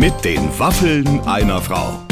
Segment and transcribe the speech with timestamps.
[0.00, 2.06] Mit den Waffeln einer Frau.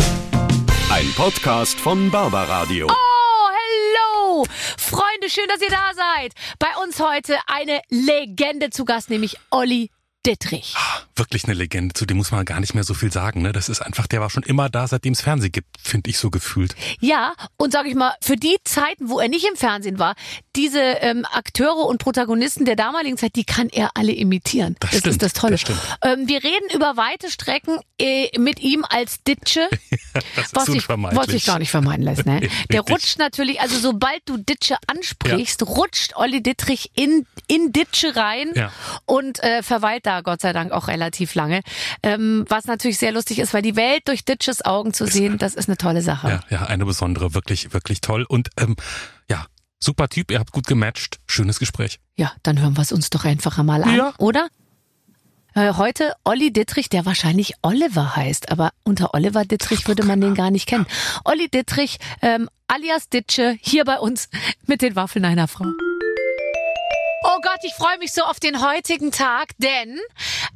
[0.92, 2.87] Ein Podcast von Barbaradio.
[2.87, 4.45] Oh, hello!
[4.76, 6.35] Freunde, schön, dass ihr da seid.
[6.59, 9.88] Bei uns heute eine Legende zu Gast, nämlich Olli
[10.29, 10.74] Dittrich.
[11.17, 13.40] Wirklich eine Legende, zu dem muss man gar nicht mehr so viel sagen.
[13.42, 13.53] Ne?
[13.53, 16.28] Das ist einfach, der war schon immer da, seitdem es Fernsehen gibt, finde ich so
[16.30, 16.77] gefühlt.
[17.01, 20.14] Ja, und sag ich mal, für die Zeiten, wo er nicht im Fernsehen war,
[20.55, 24.77] diese ähm, Akteure und Protagonisten der damaligen Zeit, die kann er alle imitieren.
[24.80, 25.52] Das Das, stimmt, ist das Tolle.
[25.52, 25.80] das stimmt.
[26.02, 29.68] ähm, wir reden über weite Strecken äh, mit ihm als Ditsche.
[30.34, 31.18] Das was unvermeidlich.
[31.20, 32.26] was sich gar nicht vermeiden lässt.
[32.26, 32.48] Ne?
[32.73, 38.51] Der rutscht natürlich, also sobald du Ditsche ansprichst, rutscht Olli Dittrich in, in Ditsche rein
[38.56, 38.73] Ja.
[39.06, 41.60] und äh, verweilt da Gott sei Dank auch relativ lange.
[42.02, 45.54] Ähm, was natürlich sehr lustig ist, weil die Welt durch Ditsches Augen zu sehen, das
[45.54, 46.28] ist eine tolle Sache.
[46.28, 48.24] Ja, ja, eine besondere, wirklich, wirklich toll.
[48.28, 48.76] Und ähm,
[49.30, 49.46] ja,
[49.80, 51.18] super Typ, ihr habt gut gematcht.
[51.26, 52.00] Schönes Gespräch.
[52.16, 54.12] Ja, dann hören wir es uns doch einfach mal an, Ja.
[54.18, 54.48] oder?
[55.54, 60.34] Äh, Heute Olli Dittrich, der wahrscheinlich Oliver heißt, aber unter Oliver Dittrich würde man den
[60.34, 60.87] gar nicht kennen.
[61.24, 64.28] Olli Dittrich, ähm, alias Ditsche, hier bei uns
[64.67, 65.65] mit den Waffeln einer Frau.
[67.25, 69.99] Oh Gott, ich freue mich so auf den heutigen Tag, denn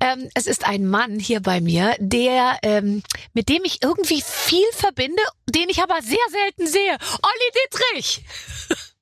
[0.01, 3.03] ähm, es ist ein Mann hier bei mir, der ähm,
[3.35, 6.97] mit dem ich irgendwie viel verbinde, den ich aber sehr selten sehe.
[7.23, 8.23] Olli Dittrich.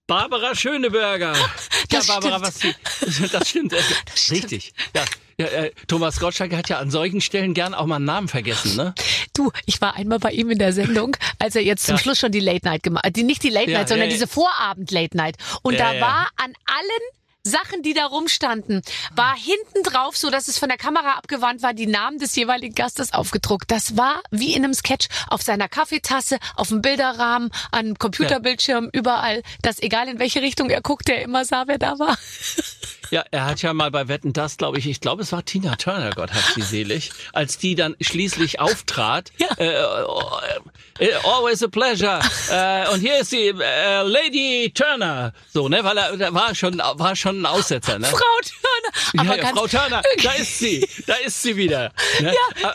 [0.06, 1.34] Barbara Schöneberger.
[1.88, 2.76] Das ja, Barbara, stimmt.
[3.00, 3.72] was sie, das stimmt.
[3.72, 4.44] Das stimmt.
[4.44, 4.72] Richtig.
[4.94, 5.04] Ja,
[5.38, 8.76] ja, äh, Thomas Gottschalk hat ja an solchen Stellen gern auch mal einen Namen vergessen,
[8.76, 8.94] ne?
[9.34, 11.98] Du, ich war einmal bei ihm in der Sendung, als er jetzt zum Ja.
[12.00, 13.16] Schluss schon die Late Night gemacht hat.
[13.16, 14.12] Die, nicht die Late Night, sondern ja, ja.
[14.12, 15.36] diese Vorabend Late Night.
[15.62, 17.02] Und da war an allen
[17.42, 18.82] Sachen, die da rumstanden,
[19.14, 22.74] war hinten drauf, so dass es von der Kamera abgewandt war, die Namen des jeweiligen
[22.74, 23.70] Gastes aufgedruckt.
[23.70, 28.90] Das war wie in einem Sketch auf seiner Kaffeetasse, auf dem Bilderrahmen, an einem Computerbildschirm,
[28.92, 32.18] überall, dass egal in welche Richtung er guckte, er immer sah, wer da war.
[33.10, 35.76] Ja, er hat ja mal bei Wetten das, glaube ich, ich glaube, es war Tina
[35.76, 39.32] Turner, Gott hat sie selig, als die dann schließlich auftrat.
[39.38, 39.48] Ja.
[39.58, 42.20] Äh, äh, äh, always a pleasure.
[42.50, 45.32] äh, und hier ist die äh, Lady Turner.
[45.52, 48.06] So, ne, weil er, da war schon, war schon ein Aussetzer, ne?
[48.06, 49.28] Frau Turner.
[49.30, 51.92] Aber ja, ja, Frau Turner, da ist sie, da ist sie wieder.
[52.20, 52.34] Ne?
[52.62, 52.74] Ja.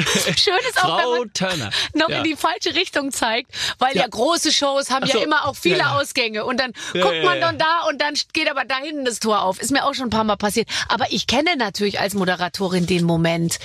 [0.36, 1.70] Schön ist auch, wenn Frau man Turner.
[1.94, 2.18] noch ja.
[2.18, 4.08] in die falsche Richtung zeigt, weil ja, Ja.
[4.08, 5.24] große Shows haben Ach ja so.
[5.24, 5.78] immer auch viele.
[5.92, 9.42] Ausgänge und dann guckt man dann da und dann geht aber da hinten das Tor
[9.42, 9.60] auf.
[9.60, 10.68] Ist mir auch schon ein paar Mal passiert.
[10.88, 13.58] Aber ich kenne natürlich als Moderatorin den Moment,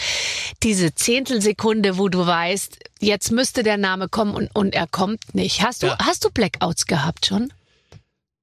[0.63, 5.61] diese Zehntelsekunde, wo du weißt, jetzt müsste der Name kommen und, und er kommt nicht.
[5.63, 7.51] Hast du, hast du Blackouts gehabt schon?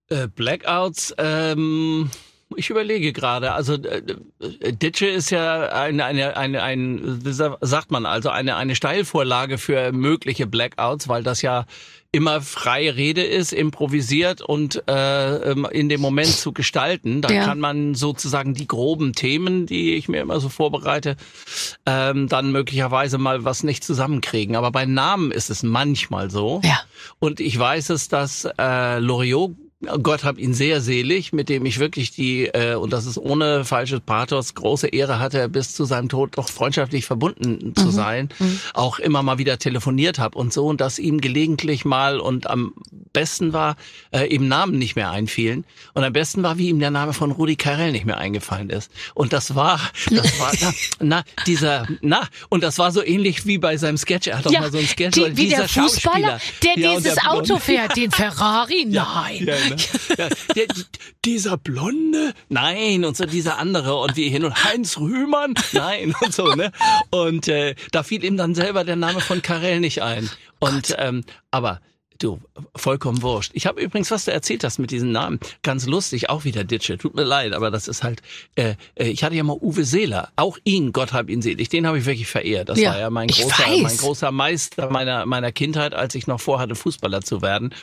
[0.08, 2.10] Äh, Blackouts, ähm,
[2.56, 3.52] ich überlege gerade.
[3.52, 4.02] Also äh,
[4.60, 8.74] äh, Ditsche ist ja eine, eine, eine, ein, wie sa- sagt man also, eine, eine
[8.74, 11.66] Steilvorlage für mögliche Blackouts, weil das ja
[12.12, 17.22] immer freie Rede ist, improvisiert und äh, ähm, in dem Moment zu gestalten.
[17.22, 17.44] Da Ja.
[17.44, 21.16] kann man sozusagen die groben Themen, die ich mir immer so vorbereite,
[21.86, 24.56] ähm, dann möglicherweise mal was nicht zusammenkriegen.
[24.56, 26.60] Aber bei Namen ist es manchmal so.
[26.64, 26.80] Ja.
[27.20, 29.52] Und ich weiß es, dass äh, Loriot,
[30.02, 33.64] Gott hab ihn sehr selig, mit dem ich wirklich die, äh, und das ist ohne
[33.64, 38.28] falsches Pathos, große Ehre hatte, bis zu seinem Tod doch freundschaftlich verbunden zu sein,
[38.74, 42.74] auch immer mal wieder telefoniert habe und so, und dass ihm gelegentlich mal und am
[43.14, 43.76] besten war,
[44.12, 45.64] äh, ihm Namen nicht mehr einfielen.
[45.94, 48.92] Und am besten war, wie ihm der Name von Rudi Carell nicht mehr eingefallen ist.
[49.14, 49.80] Und das war,
[50.10, 54.26] das war, na, na, dieser, na, und das war so ähnlich wie bei seinem Sketch.
[54.26, 57.14] Er hat doch mal so ein Sketch, die, wie dieser der Fußballer, der Ja, dieses
[57.14, 58.86] der Auto fährt, den Ferrari.
[58.86, 59.47] Nein.
[59.47, 59.76] Ja, ne?
[60.19, 60.66] ja, der,
[61.25, 66.34] dieser Blonde, nein, und so dieser andere und wie hin und Heinz Rühmann, nein und
[66.34, 66.72] so, ne?
[67.10, 70.28] Und äh, da fiel ihm dann selber der Name von Karel nicht ein.
[70.59, 71.80] Und ähm, aber
[72.20, 72.38] Du,
[72.76, 73.53] vollkommen wurscht.
[73.54, 76.98] Ich habe übrigens, was du erzählt hast mit diesen Namen, ganz lustig, auch wieder Ditsche.
[76.98, 78.20] Tut mir leid, aber das ist halt,
[78.56, 81.86] äh, äh, ich hatte ja mal Uwe Seeler, auch ihn, Gott hab ihn selig, den
[81.86, 82.69] habe ich wirklich verehrt.
[82.69, 86.42] Das Ja, war ja mein großer, mein großer Meister meiner, meiner Kindheit, als ich noch
[86.42, 87.75] vorhatte, Fußballer zu werden.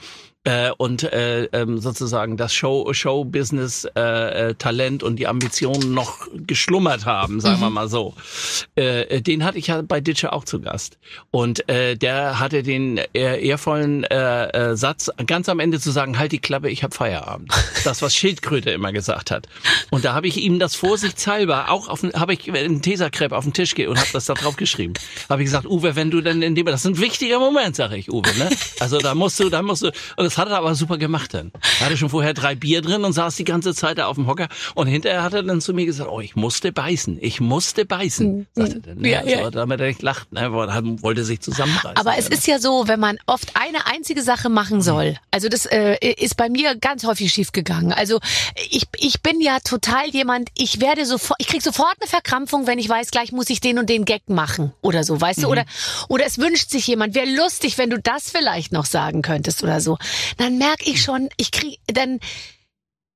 [0.48, 6.26] Äh, und äh, ähm, sozusagen das Show, Show-Business, äh, äh, Talent und die Ambitionen noch
[6.34, 8.14] geschlummert haben, sagen wir mal so.
[8.78, 11.00] Äh, äh, den hatte ich ja bei Ditsche auch zu Gast.
[11.32, 16.18] Und äh, der hatte den äh, ehrvollen äh, äh, Satz, ganz am Ende zu sagen,
[16.18, 17.52] halt die Klappe, ich hab Feierabend.
[17.84, 19.48] Das, was Schildkröte immer gesagt hat.
[19.90, 23.54] Und da habe ich ihm das vorsichtshalber auch auf habe ich einen Tesakrepp auf den
[23.54, 24.94] Tisch ge und habe das da drauf geschrieben.
[25.30, 27.98] Habe ich gesagt, Uwe, wenn du denn in dem, das ist ein wichtiger Moment, sage
[27.98, 28.50] ich, Uwe, ne?
[28.80, 31.34] Also da musst du, da musst du, und das Das hat er aber super gemacht
[31.34, 31.52] dann.
[31.80, 34.28] Er hatte schon vorher drei Bier drin und saß die ganze Zeit da auf dem
[34.28, 34.50] Hocker.
[34.76, 37.18] Und hinterher hat er dann zu mir gesagt, oh, ich musste beißen.
[37.22, 39.04] Ich musste beißen, sagte er dann.
[39.04, 39.46] Ja, Ja.
[39.46, 40.32] So, damit er nicht lacht.
[40.32, 41.98] Ne, wollte sich zusammenreißen.
[41.98, 45.18] Aber es ist ja so, wenn man oft eine einzige Sache machen soll.
[45.32, 47.92] Also das äh, ist bei mir ganz häufig schief gegangen.
[47.92, 48.20] Also
[48.70, 52.78] ich, ich bin ja total jemand, ich werde sofort, ich krieg sofort eine Verkrampfung, wenn
[52.78, 55.48] ich weiß, gleich muss ich den und den Gag machen oder so, weißt du?
[55.48, 55.66] Oder,
[56.10, 59.82] oder es wünscht sich jemand, wäre lustig, wenn du das vielleicht noch sagen könntest oder
[59.82, 59.98] so.
[60.38, 62.20] Dann merke ich schon, ich krieg, dann,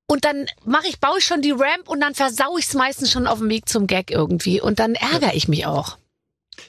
[0.06, 3.10] und dann mache ich, baue ich schon die Ramp und dann versau ich es meistens
[3.10, 4.60] schon auf dem Weg zum Gag irgendwie.
[4.60, 5.98] Und dann ärgere ich mich auch.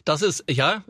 [0.05, 0.83] Das ist ja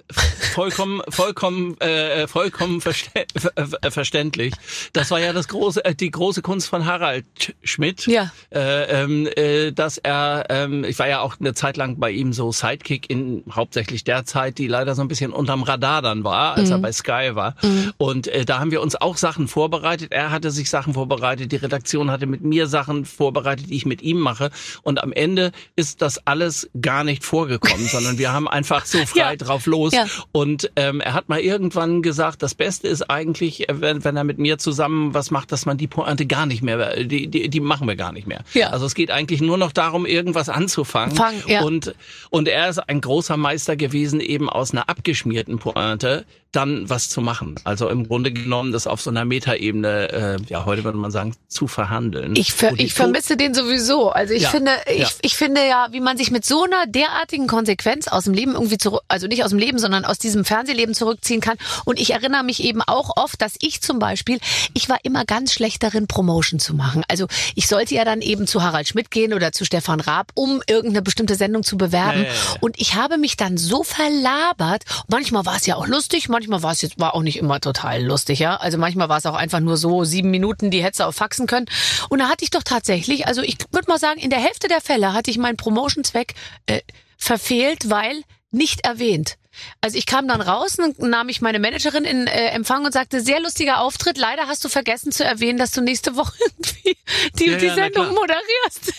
[0.54, 4.54] vollkommen, vollkommen, äh, vollkommen verste ver verständlich.
[4.94, 8.06] Das war ja das große, äh, die große Kunst von Harald Sch- Schmidt.
[8.08, 8.32] Ja.
[8.54, 12.34] Äh, ähm, äh, dass er, ähm, ich war ja auch eine Zeit lang bei ihm
[12.34, 16.56] so Sidekick in hauptsächlich der Zeit, die leider so ein bisschen unterm Radar dann war,
[16.56, 17.56] als er bei Sky war.
[17.98, 20.12] Und äh, da haben wir uns auch Sachen vorbereitet.
[20.12, 24.02] Er hatte sich Sachen vorbereitet, die Redaktion hatte mit mir Sachen vorbereitet, die ich mit
[24.02, 24.50] ihm mache.
[24.84, 29.20] Und am Ende ist das alles gar nicht vorgekommen, sondern wir haben einfach so frei
[29.32, 29.36] Ja.
[29.36, 29.94] drauf los.
[29.94, 30.06] Ja.
[30.32, 34.24] Und ähm, er hat mal irgendwann gesagt, das Beste ist eigentlich, äh, wenn, wenn er
[34.24, 37.60] mit mir zusammen was macht, dass man die Pointe gar nicht mehr, die, die, die
[37.60, 38.44] machen wir gar nicht mehr.
[38.54, 38.70] Ja.
[38.70, 41.16] Also es geht eigentlich nur noch darum, irgendwas anzufangen.
[41.16, 41.62] Fang, ja.
[41.64, 41.94] Und
[42.30, 46.24] und er ist ein großer Meister gewesen, eben aus einer abgeschmierten Pointe
[46.54, 47.56] dann was zu machen.
[47.64, 51.36] Also im Grunde genommen, das auf so einer Metaebene, äh, ja, heute würde man sagen,
[51.48, 52.36] zu verhandeln.
[52.36, 54.12] Ich, ver ich vermisse den sowieso.
[54.12, 55.10] Also ich Ja, finde, ich, ja.
[55.22, 58.78] ich finde ja, wie man sich mit so einer derartigen Konsequenz aus dem Leben irgendwie
[58.78, 61.58] zurück, also nicht aus dem Leben, sondern aus diesem Fernsehleben zurückziehen kann.
[61.86, 64.40] Und ich erinnere mich eben auch oft, dass ich zum Beispiel,
[64.76, 67.04] ich war immer ganz schlecht darin, Promotion zu machen.
[67.08, 67.26] Also
[67.56, 71.02] ich sollte ja dann eben zu Harald Schmidt gehen oder zu Stefan Raab, um irgendeine
[71.02, 72.26] bestimmte Sendung zu bewerben.
[72.26, 72.30] Ja.
[72.62, 74.84] Und ich habe mich dann so verlabert.
[75.08, 78.04] Manchmal war es ja auch lustig, manchmal war es jetzt war auch nicht immer total
[78.04, 78.56] lustig, ja.
[78.58, 81.48] Also manchmal war es auch einfach nur so sieben Minuten, die hättest du auch faxen
[81.48, 81.68] können.
[82.10, 84.82] Und da hatte ich doch tatsächlich, also ich würde mal sagen, in der Hälfte der
[84.82, 86.34] Fälle hatte ich meinen Promotion-Zweck
[86.66, 86.82] äh,
[87.18, 89.38] verfehlt, weil nicht erwähnt.
[89.82, 93.22] Also ich kam dann raus und nahm ich meine Managerin in äh, Empfang und sagte,
[93.22, 94.18] sehr lustiger Auftritt.
[94.18, 96.98] Leider hast du vergessen zu erwähnen, dass du nächste Woche irgendwie
[97.40, 98.14] die, Ja, die ja, na Sendung klar.
[98.16, 98.94] moderierst.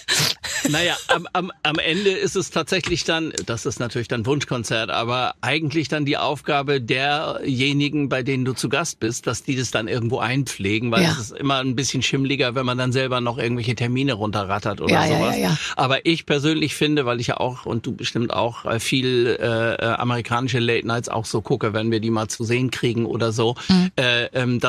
[0.70, 5.34] Naja, am, am, am Ende ist es tatsächlich dann, das ist natürlich dann Wunschkonzert, aber
[5.42, 9.88] eigentlich dann die Aufgabe derjenigen, bei denen du zu Gast bist, dass die das dann
[9.88, 11.10] irgendwo einpflegen, weil Ja.
[11.12, 14.92] es ist immer ein bisschen schimmliger, wenn man dann selber noch irgendwelche Termine runterrattert oder
[14.94, 15.36] Ja, ja, sowas.
[15.36, 15.58] ja, ja.
[15.76, 19.74] Aber ich persönlich finde, weil ich ja auch, und du bestimmt auch, äh, viel äh,
[19.74, 19.78] äh,
[20.44, 23.54] amerikanische Late Nights auch so gucke, wenn wir die mal zu sehen kriegen oder so,
[23.68, 23.90] Mhm.
[23.96, 24.60] äh, ähm,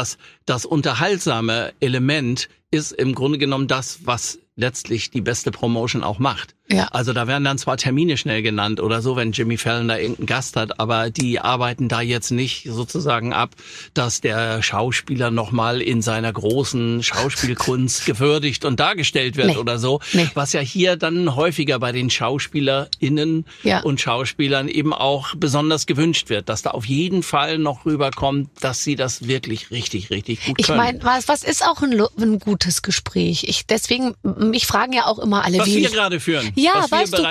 [0.45, 6.55] das unterhaltsame Element ist im Grunde genommen das, was letztlich die beste Promotion auch macht.
[6.67, 6.87] Ja.
[6.87, 10.25] Also da werden dann zwar Termine schnell genannt oder so, wenn Jimmy Fallon da irgendeinen
[10.25, 13.51] Gast hat, aber die arbeiten da jetzt nicht sozusagen ab,
[13.93, 19.57] dass der Schauspieler nochmal in seiner großen Schauspielkunst gewürdigt und dargestellt wird Nee.
[19.57, 19.99] oder so.
[20.13, 20.27] Nee.
[20.33, 23.81] Was ja hier dann häufiger bei den SchauspielerInnen Ja.
[23.81, 28.83] und Schauspielern eben auch besonders gewünscht wird, dass da auf jeden Fall noch rüberkommt, dass
[28.83, 30.77] sie das wirklich richtig, richtig gut Ich können.
[30.77, 33.43] meine, was, was ist auch ein, ein gutes Gespräch?
[33.47, 36.51] Ich, deswegen, mich fragen ja auch immer alle, was wie wir ich, gerade führen.
[36.55, 37.23] Ja, weißt du,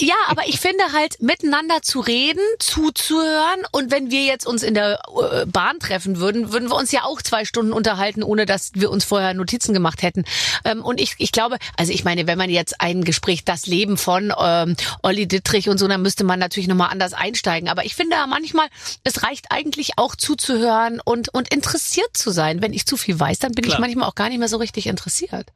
[0.00, 4.74] ja, aber ich finde halt, miteinander zu reden, zuzuhören und wenn wir jetzt uns in
[4.74, 5.00] der
[5.32, 8.90] äh, Bahn treffen würden, würden wir uns ja auch zwei Stunden unterhalten, ohne dass wir
[8.90, 10.24] uns vorher Notizen gemacht hätten.
[10.64, 13.96] Ähm, und ich, ich glaube, also ich meine, wenn man jetzt ein Gespräch, das Leben
[13.96, 17.68] von ähm, Olli Dittrich und so, dann müsste man natürlich nochmal anders einsteigen.
[17.68, 18.68] Aber ich finde manchmal,
[19.04, 22.62] es reicht eigentlich auch zuzuhören und, und interessiert zu sein.
[22.62, 23.80] Wenn ich zu viel weiß, dann bin ich Klar.
[23.80, 25.46] manchmal auch gar nicht mehr so richtig interessiert.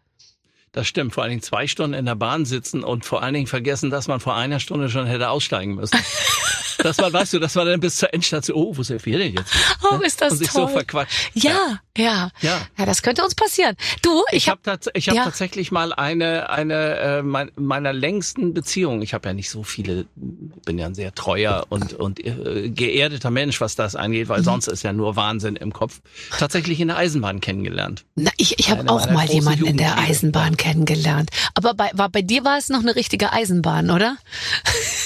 [0.72, 3.46] Das stimmt, vor allen Dingen zwei Stunden in der Bahn sitzen und vor allen Dingen
[3.46, 5.98] vergessen, dass man vor einer Stunde schon hätte aussteigen müssen.
[6.82, 9.34] dass man, weißt du, dass man dann bis zur Endstation, oh, wo sind wir denn
[9.34, 9.52] jetzt?
[9.90, 10.68] Oh, ist das und sich toll.
[10.68, 11.30] so verquatscht.
[11.34, 12.60] Ja, ja, Ja.
[12.78, 13.76] Ja, das könnte uns passieren.
[14.02, 15.24] Du, ich, Ich habe hab, ich hab ja.
[15.24, 19.02] tatsächlich mal eine eine äh, mein, meiner längsten Beziehungen.
[19.02, 23.30] Ich habe ja nicht so viele, bin ja ein sehr treuer und und äh, geerdeter
[23.30, 24.32] Mensch, was das angeht, Mhm.
[24.32, 26.00] weil sonst ist ja nur Wahnsinn im Kopf.
[26.38, 28.04] Tatsächlich in der Eisenbahn kennengelernt.
[28.14, 29.98] na, ich, ich habe auch mal jemanden in der.
[29.98, 31.30] Eisenbahn kennengelernt.
[31.54, 34.16] Aber bei, war, bei dir war es noch eine richtige Eisenbahn, oder?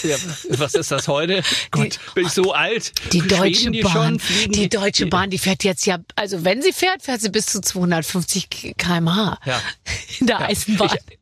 [0.03, 0.17] Ja,
[0.51, 1.43] was ist das heute?
[1.71, 2.93] Gott, bin ich so alt?
[3.13, 4.53] Die Deutsche die Bahn, schon?
[4.53, 7.61] Die Deutsche Bahn, die fährt jetzt ja, also wenn sie fährt, fährt sie bis zu
[7.61, 9.61] 250 km/h Ja.
[10.21, 10.91] in der Eisenbahn.
[11.09, 11.19] Ich,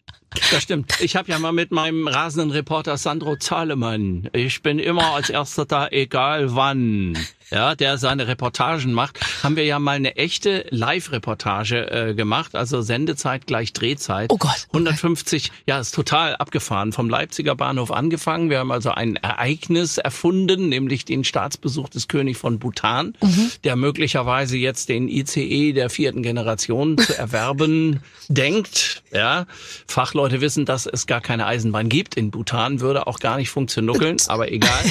[0.51, 0.93] das stimmt.
[1.01, 4.29] Ich habe ja mal mit meinem rasenden Reporter Sandro Zahlemann.
[4.33, 7.17] Ich bin immer als erster da, egal wann.
[7.51, 12.81] ja, der seine Reportagen macht, haben wir ja mal eine echte Live-Reportage äh, gemacht, also
[12.83, 14.31] Sendezeit gleich Drehzeit.
[14.33, 14.79] Oh Gott, okay.
[14.79, 16.93] 150, ja, ist total abgefahren.
[16.93, 18.51] Vom Leipziger Bahnhof angefangen.
[18.51, 23.51] Wir haben also ein Ereignis erfunden, nämlich den Staatsbesuch des Königs von Bhutan, Mhm.
[23.63, 29.03] der möglicherweise jetzt den ICE der vierten Generation zu erwerben denkt.
[29.13, 29.47] Ja,
[29.87, 32.17] Fachleute wissen, dass es gar keine Eisenbahn gibt.
[32.17, 34.85] In Bhutan würde auch gar nicht funktionieren, aber egal.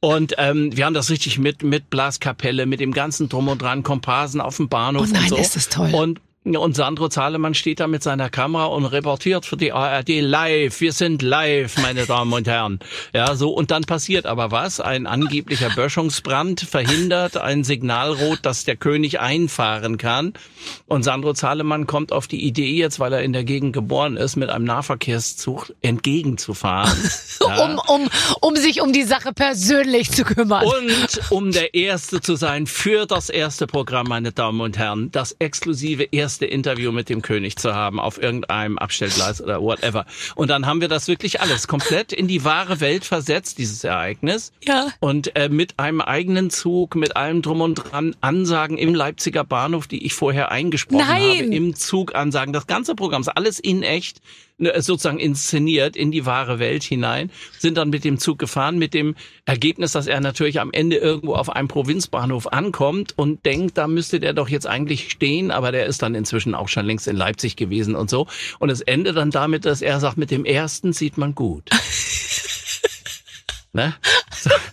[0.00, 3.82] Und ähm, wir haben das richtig mit mit Blaskapelle, mit dem ganzen Drum und Dran,
[3.82, 5.36] Komparsen auf dem Bahnhof Oh nein, und so.
[5.36, 5.90] ist das toll.
[5.92, 10.80] Und und Sandro Zahlemann steht da mit seiner Kamera und reportiert für die ARD live.
[10.80, 12.78] Wir sind live, meine Damen und Herren.
[13.12, 13.50] Ja, so.
[13.50, 14.80] Und dann passiert aber was.
[14.80, 20.32] Ein angeblicher Böschungsbrand verhindert ein Signalrot, dass der König einfahren kann.
[20.86, 24.36] Und Sandro Zahlemann kommt auf die Idee jetzt, weil er in der Gegend geboren ist,
[24.36, 26.98] mit einem Nahverkehrszug entgegenzufahren.
[27.40, 27.64] Ja.
[27.64, 28.10] Um, um,
[28.42, 30.66] um sich um die Sache persönlich zu kümmern.
[30.66, 35.34] Und um der Erste zu sein für das erste Programm, meine Damen und Herren, das
[35.38, 40.06] exklusive erste Interview mit dem König zu haben auf irgendeinem Abstellgleis oder whatever.
[40.34, 44.52] Und dann haben wir das wirklich alles komplett in die wahre Welt versetzt, dieses Ereignis.
[44.64, 44.88] Ja.
[45.00, 49.86] Und äh, mit einem eigenen Zug, mit allem drum und dran, Ansagen im Leipziger Bahnhof,
[49.86, 51.22] die ich vorher eingesprochen Nein.
[51.22, 54.20] habe, im Zug Ansagen, das ganze Programm ist alles in echt
[54.78, 59.14] sozusagen inszeniert in die wahre Welt hinein, sind dann mit dem Zug gefahren, mit dem
[59.44, 64.20] Ergebnis, dass er natürlich am Ende irgendwo auf einem Provinzbahnhof ankommt und denkt, da müsste
[64.20, 67.56] der doch jetzt eigentlich stehen, aber der ist dann inzwischen auch schon längst in Leipzig
[67.56, 68.26] gewesen und so.
[68.58, 71.68] Und es endet dann damit, dass er sagt, mit dem ersten sieht man gut.
[73.72, 73.94] ne?
[74.34, 74.50] So.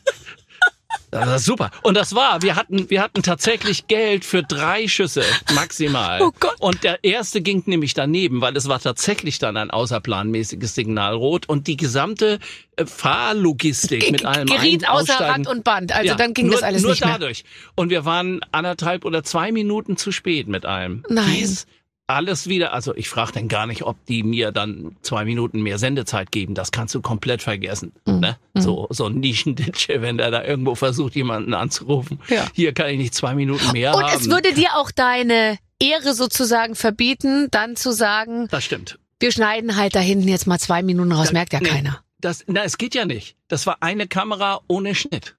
[1.10, 1.72] Das ist super.
[1.84, 5.24] Und das war, wir hatten, wir hatten tatsächlich Geld für drei Schüsse
[5.56, 6.22] maximal.
[6.22, 6.56] Oh Gott.
[6.60, 11.68] Und der erste ging nämlich daneben, weil es war tatsächlich dann ein außerplanmäßiges Signalrot und
[11.68, 12.40] die gesamte
[12.76, 15.92] äh, Fahrlogistik mit allem Geriet Ein- außer Rad und Band.
[15.94, 17.14] Also Ja, dann ging nur, das alles nur nicht mehr.
[17.14, 17.44] dadurch.
[17.76, 21.04] Und wir waren anderthalb oder zwei Minuten zu spät mit allem.
[21.10, 21.26] Nein.
[21.38, 21.68] Dies
[22.08, 25.78] alles wieder, also ich frage dann gar nicht, ob die mir dann zwei Minuten mehr
[25.78, 26.56] Sendezeit geben.
[26.56, 27.92] Das kannst du komplett vergessen.
[28.06, 28.20] Mhm.
[28.22, 28.38] Ne?
[28.56, 32.20] So, so ein Nischenditsche, wenn der da irgendwo versucht, jemanden anzurufen.
[32.30, 32.46] Ja.
[32.54, 34.18] Hier kann ich nicht zwei Minuten mehr Und haben.
[34.20, 38.98] es würde dir auch deine Ehre sozusagen verbieten, dann zu sagen, das stimmt.
[39.20, 41.68] wir schneiden halt da hinten jetzt mal zwei Minuten raus, Da- merkt ja nee.
[41.70, 42.02] keiner.
[42.20, 43.36] Das, na, es geht ja nicht.
[43.48, 45.36] Das war eine Kamera ohne Schnitt.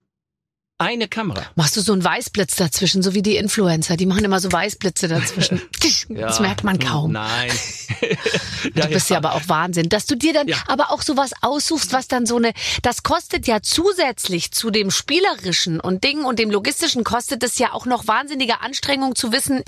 [0.80, 1.42] Eine Kamera.
[1.56, 5.08] Machst du so einen Weißblitz dazwischen, so wie die Influencer, die machen immer so Weißblitze
[5.08, 5.60] dazwischen.
[6.08, 7.12] Das merkt man kaum.
[7.12, 7.50] Nein.
[8.74, 10.56] Du bist ja aber auch Wahnsinn, dass du dir dann Ja.
[10.68, 15.80] aber auch sowas aussuchst, was dann so eine, das kostet ja zusätzlich zu dem spielerischen
[15.80, 19.62] und Ding und dem logistischen kostet es ja auch noch wahnsinnige Anstrengung zu wissen,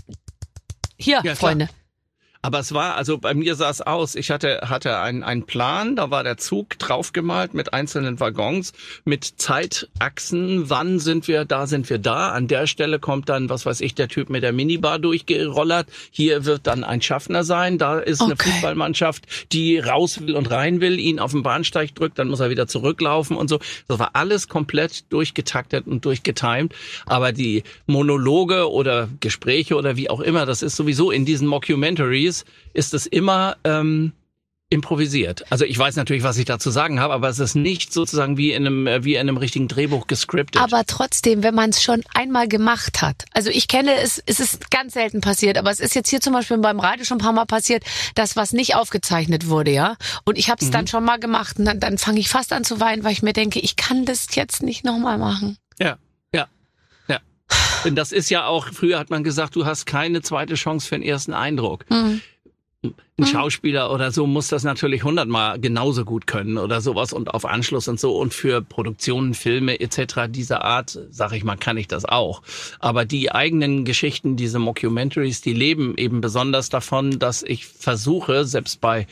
[0.96, 1.68] hier, Ja, klar.
[2.42, 5.94] Aber es war, also bei mir sah es aus, ich hatte, hatte einen, einen Plan,
[5.94, 8.72] da war der Zug draufgemalt mit einzelnen Waggons,
[9.04, 12.30] mit Zeitachsen, wann sind wir da, sind wir da.
[12.30, 15.88] An der Stelle kommt dann, was weiß ich, der Typ mit der Minibar durchgerollert.
[16.10, 18.52] Hier wird dann ein Schaffner sein, da ist eine Okay.
[18.52, 22.48] Fußballmannschaft, die raus will und rein will, ihn auf den Bahnsteig drückt, dann muss er
[22.48, 23.58] wieder zurücklaufen und so.
[23.86, 26.74] Das war alles komplett durchgetaktet und durchgetimt.
[27.04, 32.29] Aber die Monologe oder Gespräche oder wie auch immer, das ist sowieso in diesen Mockumentaries,
[32.72, 34.12] ist es immer ähm,
[34.72, 35.44] improvisiert.
[35.50, 38.36] Also ich weiß natürlich, was ich da zu sagen habe, aber es ist nicht sozusagen
[38.36, 40.62] wie in einem, äh, wie in einem richtigen Drehbuch gescriptet.
[40.62, 43.24] Aber trotzdem, wenn man es schon einmal gemacht hat.
[43.32, 46.34] Also ich kenne es, es ist ganz selten passiert, aber es ist jetzt hier zum
[46.34, 47.82] Beispiel beim Radio schon ein paar Mal passiert,
[48.14, 49.96] dass was nicht aufgezeichnet wurde, ja.
[50.24, 50.72] Und ich habe es Mhm.
[50.72, 53.22] dann schon mal gemacht und dann, dann fange ich fast an zu weinen, weil ich
[53.22, 55.56] mir denke, ich kann das jetzt nicht nochmal machen.
[55.80, 55.98] Ja.
[57.84, 60.96] Denn das ist ja auch, früher hat man gesagt, du hast keine zweite Chance für
[60.96, 61.84] den ersten Eindruck.
[61.90, 62.20] Mhm.
[62.82, 67.44] Ein Schauspieler oder so muss das natürlich hundertmal genauso gut können oder sowas und auf
[67.44, 68.16] Anschluss und so.
[68.16, 70.22] Und für Produktionen, Filme etc.
[70.28, 72.42] dieser Art, sag ich mal, kann ich das auch.
[72.78, 78.80] Aber die eigenen Geschichten, diese Mockumentaries, die leben eben besonders davon, dass ich versuche, selbst
[78.80, 79.06] bei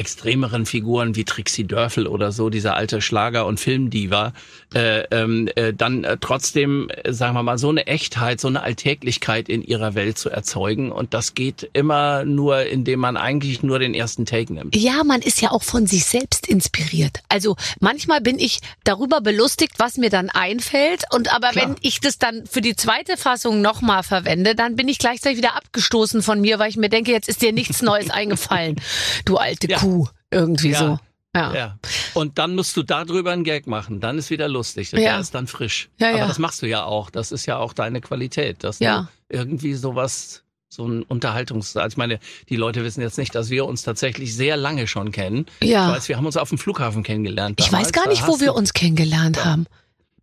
[0.00, 4.32] extremeren Figuren wie Trixie Dörfel oder so, dieser alte Schlager- und Filmdiva,
[4.74, 8.62] äh, ähm, äh, dann äh, trotzdem, äh, sagen wir mal, so eine Echtheit, so eine
[8.62, 10.90] Alltäglichkeit in ihrer Welt zu erzeugen.
[10.90, 14.74] Und das geht immer nur, indem man eigentlich nur den ersten Take nimmt.
[14.74, 17.18] Ja, man ist ja auch von sich selbst inspiriert.
[17.28, 21.04] Also manchmal bin ich darüber belustigt, was mir dann einfällt.
[21.12, 21.68] Und aber Klar.
[21.68, 25.56] wenn ich das dann für die zweite Fassung nochmal verwende, dann bin ich gleichzeitig wieder
[25.56, 28.76] abgestoßen von mir, weil ich mir denke, jetzt ist dir nichts Neues eingefallen.
[29.26, 29.78] Du alte Ja.
[29.78, 29.89] Kuh.
[30.30, 30.78] Irgendwie Ja.
[30.78, 30.98] so.
[31.34, 31.54] Ja.
[31.54, 31.78] Ja.
[32.14, 34.00] Und dann musst du darüber einen Gag machen.
[34.00, 34.90] Dann ist wieder lustig.
[34.90, 34.98] Ja.
[34.98, 35.88] Der ist dann frisch.
[35.98, 36.26] Ja, Aber ja.
[36.26, 37.08] das machst du ja auch.
[37.10, 39.08] Das ist ja auch deine Qualität, dass Ja.
[39.28, 41.76] du irgendwie sowas, so ein Unterhaltungs...
[41.76, 42.18] Also ich meine,
[42.48, 45.46] die Leute wissen jetzt nicht, dass wir uns tatsächlich sehr lange schon kennen.
[45.62, 45.88] Ja.
[45.90, 47.60] Ich weiß, wir haben uns auf dem Flughafen kennengelernt.
[47.60, 47.92] Ich weiß damals.
[47.92, 49.66] gar Da nicht, wo wir uns kennengelernt haben.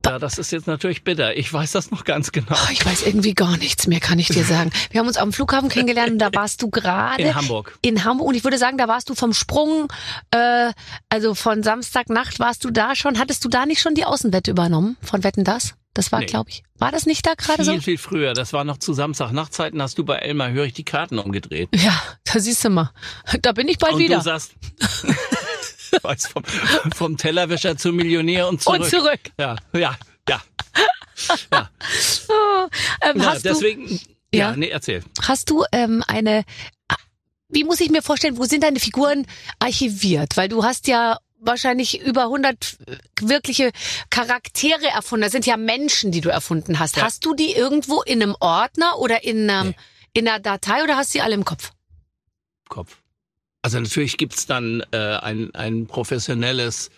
[0.06, 1.36] Ja, das ist jetzt natürlich bitter.
[1.36, 2.54] Ich weiß das noch ganz genau.
[2.54, 4.72] Oh, ich weiß irgendwie gar nichts mehr, kann ich dir sagen.
[4.92, 7.78] Wir haben uns am Flughafen kennengelernt und da warst du gerade In Hamburg.
[7.82, 9.92] In Hamburg und ich würde sagen, da warst du vom Sprung,
[10.32, 10.72] äh,
[11.10, 13.20] also von Samstagnacht warst du da schon.
[13.20, 15.74] Hattest du da nicht schon die Außenwette übernommen von Wetten das?
[15.94, 16.28] Das war, Nee.
[16.28, 16.64] glaube ich.
[16.78, 17.72] War das nicht da gerade so?
[17.72, 18.34] Viel, viel früher.
[18.36, 21.70] Das war noch zu Samstagnachtzeiten, hast du bei Elmar Hörig die Karten umgedreht.
[21.74, 22.00] Ja,
[22.32, 22.92] da siehst du mal.
[23.42, 24.18] Da bin ich bald und wieder.
[24.18, 24.54] du sagst,
[26.02, 26.44] weiß, vom,
[26.96, 28.82] vom Tellerwäscher zum Millionär und zurück.
[28.82, 29.20] und zurück.
[29.40, 29.98] Ja, ja,
[30.30, 30.42] ja.
[31.52, 31.70] ja.
[33.02, 33.88] Ähm, ja hast, du, deswegen,
[34.34, 34.56] ja, Ja.
[34.56, 35.04] nee, erzähl.
[35.22, 36.44] hast du ähm, eine,
[37.50, 39.26] wie muss ich mir vorstellen, wo sind deine Figuren
[39.60, 40.38] archiviert?
[40.38, 42.78] Weil du hast ja wahrscheinlich über 100
[43.22, 43.72] wirkliche
[44.10, 45.24] Charaktere erfunden.
[45.24, 46.98] Das sind ja Menschen, die du erfunden hast.
[46.98, 47.04] Ja.
[47.04, 49.76] Hast du die irgendwo in einem Ordner oder in, einem, Nee.
[50.14, 51.72] in einer Datei oder hast du sie alle im Kopf?
[52.70, 52.98] Kopf.
[53.68, 56.90] Also natürlich gibt's dann äh, ein, ein professionelles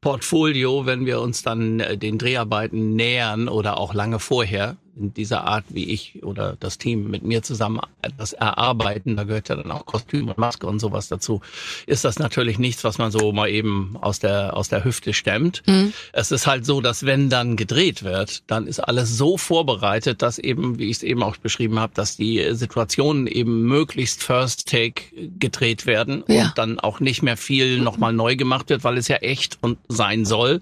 [0.00, 5.44] Portfolio, wenn wir uns dann äh, den Dreharbeiten nähern oder auch lange vorher in dieser
[5.44, 7.80] Art, wie ich oder das Team mit mir zusammen
[8.16, 11.40] das erarbeiten, da gehört ja dann auch Kostüm und Maske und sowas dazu,
[11.86, 15.62] ist das natürlich nichts, was man so mal eben aus der, aus der Hüfte stemmt.
[15.66, 15.92] Mhm.
[16.12, 20.38] Es ist halt so, dass wenn dann gedreht wird, dann ist alles so vorbereitet, dass
[20.38, 25.02] eben, wie ich es eben auch beschrieben habe, dass die Situationen eben möglichst First Take
[25.38, 26.46] gedreht werden Ja.
[26.46, 29.78] und dann auch nicht mehr viel nochmal neu gemacht wird, weil es ja echt und
[29.88, 30.60] sein soll.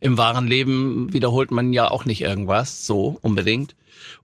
[0.00, 3.69] Im wahren Leben wiederholt man ja auch nicht irgendwas so unbedingt.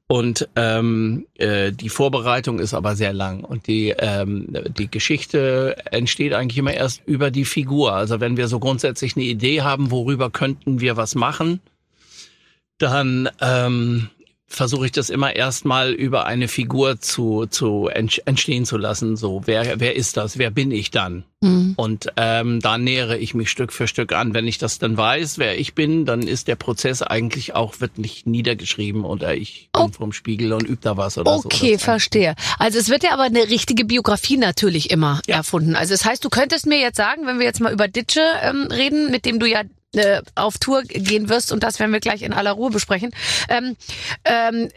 [0.09, 4.47] Und ähm, äh, die Vorbereitung ist aber sehr lang und die ähm,
[4.79, 7.93] die Geschichte entsteht eigentlich immer erst über die Figur.
[7.93, 11.61] Also wenn wir so grundsätzlich eine Idee haben, worüber könnten wir was machen,
[12.79, 14.11] dann ähm,
[14.49, 19.17] versuche ich das immer erstmal über eine Figur zu zu ent- entstehen zu lassen.
[19.17, 20.39] So wer wer ist das?
[20.39, 21.25] Wer bin ich dann?
[21.41, 21.75] Mhm.
[21.77, 24.35] Und ähm, da nähere ich mich Stück für Stück an.
[24.35, 28.25] Wenn ich das dann weiß, wer ich bin, dann ist der Prozess eigentlich auch wirklich
[28.25, 29.89] niedergeschrieben oder ich Oh.
[29.89, 31.45] vom Spiegel und übe da was oder so.
[31.47, 32.35] Okay, verstehe.
[32.59, 35.37] Also es wird ja aber eine richtige Biografie natürlich immer Ja.
[35.37, 35.75] erfunden.
[35.77, 38.69] Also das heißt, du könntest mir jetzt sagen, wenn wir jetzt mal über Ditsche ähm,
[38.71, 39.63] reden, mit dem du ja
[39.97, 43.11] äh, auf Tour gehen wirst und das werden wir gleich in aller Ruhe besprechen.
[43.49, 43.77] Ähm,
[44.25, 44.69] ähm,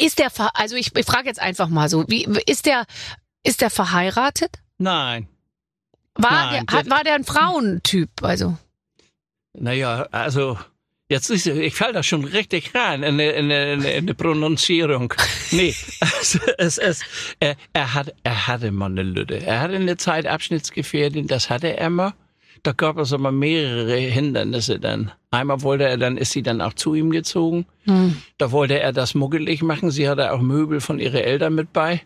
[0.00, 2.84] ist der, also ich, ich frage jetzt einfach mal so, wie ist der,
[3.44, 4.58] ist der verheiratet?
[4.78, 5.28] Nein.
[6.14, 8.10] War Nein, der, hat, der- war der ein Frauentyp?
[8.22, 8.56] Also
[9.52, 10.58] Naja, also
[11.08, 15.12] jetzt ist ich fall da schon richtig rein in der in der- in Pronunzierung.
[15.50, 17.04] Nee, also, es ist
[17.40, 19.44] er, er hat er hatte mal eine Lütte.
[19.44, 22.14] Er hatte eine Zeit Abschnittsgefährdin, das hatte er immer.
[22.62, 25.12] Da gab es aber mehrere Hindernisse dann.
[25.30, 27.66] Einmal wollte er, dann ist sie dann auch zu ihm gezogen.
[27.84, 28.16] hm.
[28.38, 29.90] Da wollte er das muggelig machen.
[29.90, 32.02] Sie hatte auch Möbel von ihren Eltern mit bei.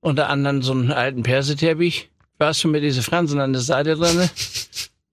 [0.00, 2.10] Unter anderem so einen alten Perseteppich.
[2.38, 4.28] Warst du mit diese Fransen an der Seite drin?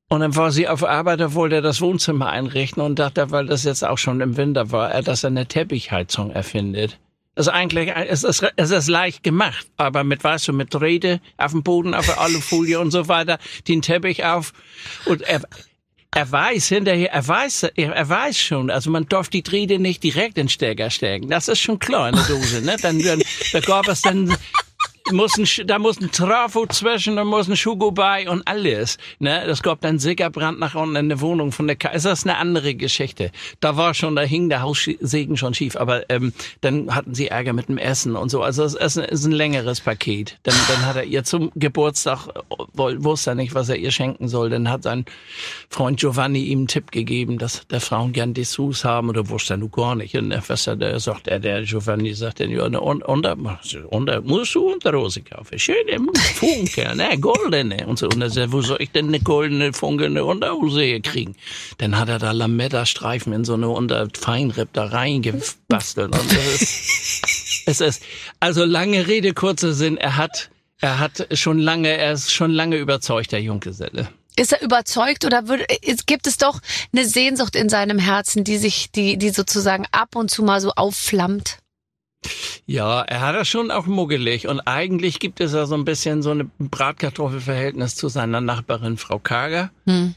[0.10, 3.46] Und dann war sie auf Arbeit, da wollte er das Wohnzimmer einrichten und dachte, weil
[3.46, 6.98] das jetzt auch schon im Winter war, er, dass er eine Teppichheizung erfindet.
[7.40, 11.22] Das ist eigentlich, es ist, es ist leicht gemacht, aber mit, weißt du, mit Drähte
[11.38, 14.52] auf dem Boden, auf der Alufolie und so weiter, den Teppich auf
[15.06, 15.44] und er,
[16.12, 20.38] er weiß hinterher, er weiß, er, weiß schon, also man darf die Drähte nicht direkt
[20.38, 21.30] in den Stecker stecken.
[21.30, 22.76] Das ist schon klar in der Dose, ne?
[22.82, 23.22] Dann, dann
[23.54, 24.36] da gab es dann,
[25.12, 28.98] muss ein, da muss ein Trafo zwischen, da muss ein Schugo bei und alles.
[29.20, 29.44] Ne?
[29.46, 32.38] Das gab dann Sickerbrand nach unten in der Wohnung von der Ka Ist das eine
[32.38, 33.32] andere Geschichte?
[33.60, 37.54] Da war schon, da hing der Haussegen schon schief, aber ähm, dann hatten sie Ärger
[37.54, 38.42] mit dem Essen und so.
[38.42, 40.38] Also es ist ein, ist ein längeres Paket.
[40.44, 42.34] Dann, dann hat er ihr zum Geburtstag, äh,
[42.76, 44.50] wusste er nicht, was er ihr schenken soll.
[44.50, 45.06] Dann hat sein
[45.70, 49.58] Freund Giovanni ihm einen Tipp gegeben, dass der Frauen gern Dessous haben oder wusste er
[49.58, 50.16] nur gar nicht.
[50.16, 54.68] Und äh, was er, sagt er, der Giovanni sagt dann, ja, unter, unter, musst du
[55.00, 55.58] Unterhose kaufen.
[55.60, 56.00] Schöne
[56.36, 57.88] Funke, ne, goldene.
[57.88, 58.08] Und so.
[58.08, 61.36] Und er sagt, wo soll ich denn eine goldene, funkelnde Unterhose hier kriegen?
[61.78, 66.14] Dann hat er da Lametta-Streifen in so eine unter Feinripp da reingebastelt.
[66.14, 68.04] Und das ist, es ist,
[68.40, 70.50] also lange Rede, kurzer Sinn, er hat,
[70.82, 74.10] er hat schon lange, er ist schon lange überzeugt, der Junggeselle.
[74.36, 75.66] Ist er überzeugt oder würde,
[76.06, 76.60] gibt es doch
[76.94, 80.72] eine Sehnsucht in seinem Herzen, die sich, die, die sozusagen ab und zu mal so
[80.76, 81.58] aufflammt?
[82.66, 86.22] Ja, er hat das schon auch muggelig und eigentlich gibt es ja so ein bisschen
[86.22, 89.72] so ein Bratkartoffelverhältnis zu seiner Nachbarin Frau Kager.
[89.86, 90.16] Hm.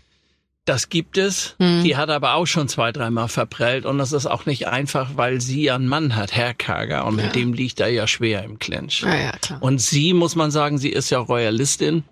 [0.65, 1.57] Das gibt es.
[1.59, 1.83] Hm.
[1.83, 5.41] Die hat aber auch schon zwei, dreimal verprellt und das ist auch nicht einfach, weil
[5.41, 9.03] sie einen Mann hat, Herr Kager, und mit dem liegt er ja schwer im Clinch.
[9.03, 9.63] Ja, ja, klar.
[9.63, 12.05] Und sie, muss man sagen, sie ist ja Royalistin.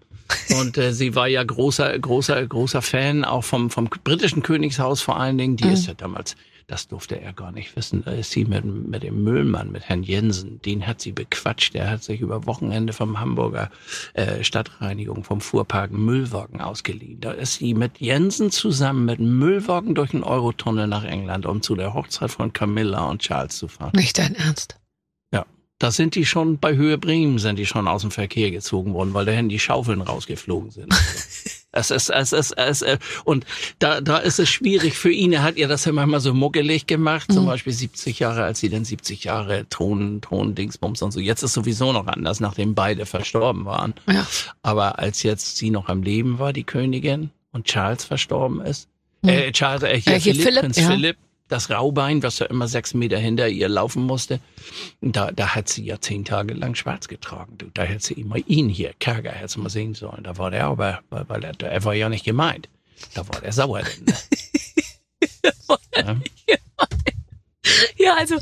[0.60, 5.18] Und äh, sie war ja großer, großer, großer Fan auch vom, vom britischen Königshaus vor
[5.18, 5.56] allen Dingen.
[5.56, 5.72] Die Mhm.
[5.72, 6.36] ist ja damals,
[6.70, 10.04] das durfte er gar nicht wissen, da ist sie mit, mit dem Müllmann, mit Herrn
[10.04, 11.74] Jensen, den hat sie bequatscht.
[11.74, 13.70] Der hat sich über Wochenende vom Hamburger
[14.14, 17.20] äh, Stadtreinigung, vom Fuhrpark Müllwagen ausgeliehen.
[17.20, 21.74] Da ist sie mit Jensen zusammen mit Müllwagen durch den Eurotunnel nach England, um zu
[21.74, 23.92] der Hochzeit von Camilla und Charles zu fahren.
[23.94, 24.78] Nicht dein Ernst.
[25.32, 25.46] Ja,
[25.78, 29.12] da sind die schon bei Höhe Bremen sind die schon aus dem Verkehr gezogen worden,
[29.12, 30.94] weil dahin die Schaufeln rausgeflogen sind.
[31.72, 33.46] Es ist, es ist, es ist, und
[33.78, 35.32] da, da ist es schwierig für ihn.
[35.32, 38.68] Er hat ihr das ja manchmal so muckelig gemacht, zum Beispiel 70 Jahre, als sie
[38.68, 41.20] dann 70 Jahre Thron, Thron, Dingsbums und so.
[41.20, 43.94] Jetzt ist sowieso noch anders, nachdem beide verstorben waren.
[44.10, 44.26] Ja.
[44.62, 48.88] Aber als jetzt sie noch am Leben war, die Königin, und Charles verstorben ist,
[49.22, 49.28] Hm.
[49.28, 50.88] äh, Charles, äh, hier, Äh, hier Philipp, Philipp, Prinz ja.
[50.88, 51.16] Philipp,
[51.50, 54.40] das Raubein, was ja immer sechs Meter hinter ihr laufen musste,
[55.00, 57.58] da, da hat sie ja zehn Tage lang schwarz getragen.
[57.58, 60.22] Du, da hätte sie immer ihn hier, Kerger, hätte sie mal sehen sollen.
[60.22, 62.68] Da war der aber, weil, er, er war ja nicht gemeint.
[63.14, 63.82] Da war der sauer.
[65.96, 66.22] Denn, ne?
[66.48, 66.56] ja.
[67.96, 68.36] Ja, also,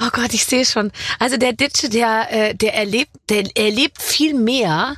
[0.00, 0.90] oh Gott, ich sehe schon.
[1.18, 4.96] Also der Ditsche, der, äh, der erlebt, der erlebt viel mehr,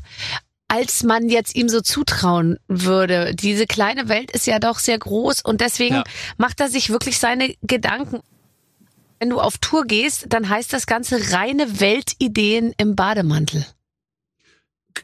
[0.68, 3.34] als man jetzt ihm so zutrauen würde.
[3.34, 6.04] Diese kleine Welt ist ja doch sehr groß und deswegen Ja.
[6.38, 8.20] macht er sich wirklich seine Gedanken.
[9.18, 13.64] Wenn du auf Tour gehst, dann heißt das Ganze reine Weltideen im Bademantel.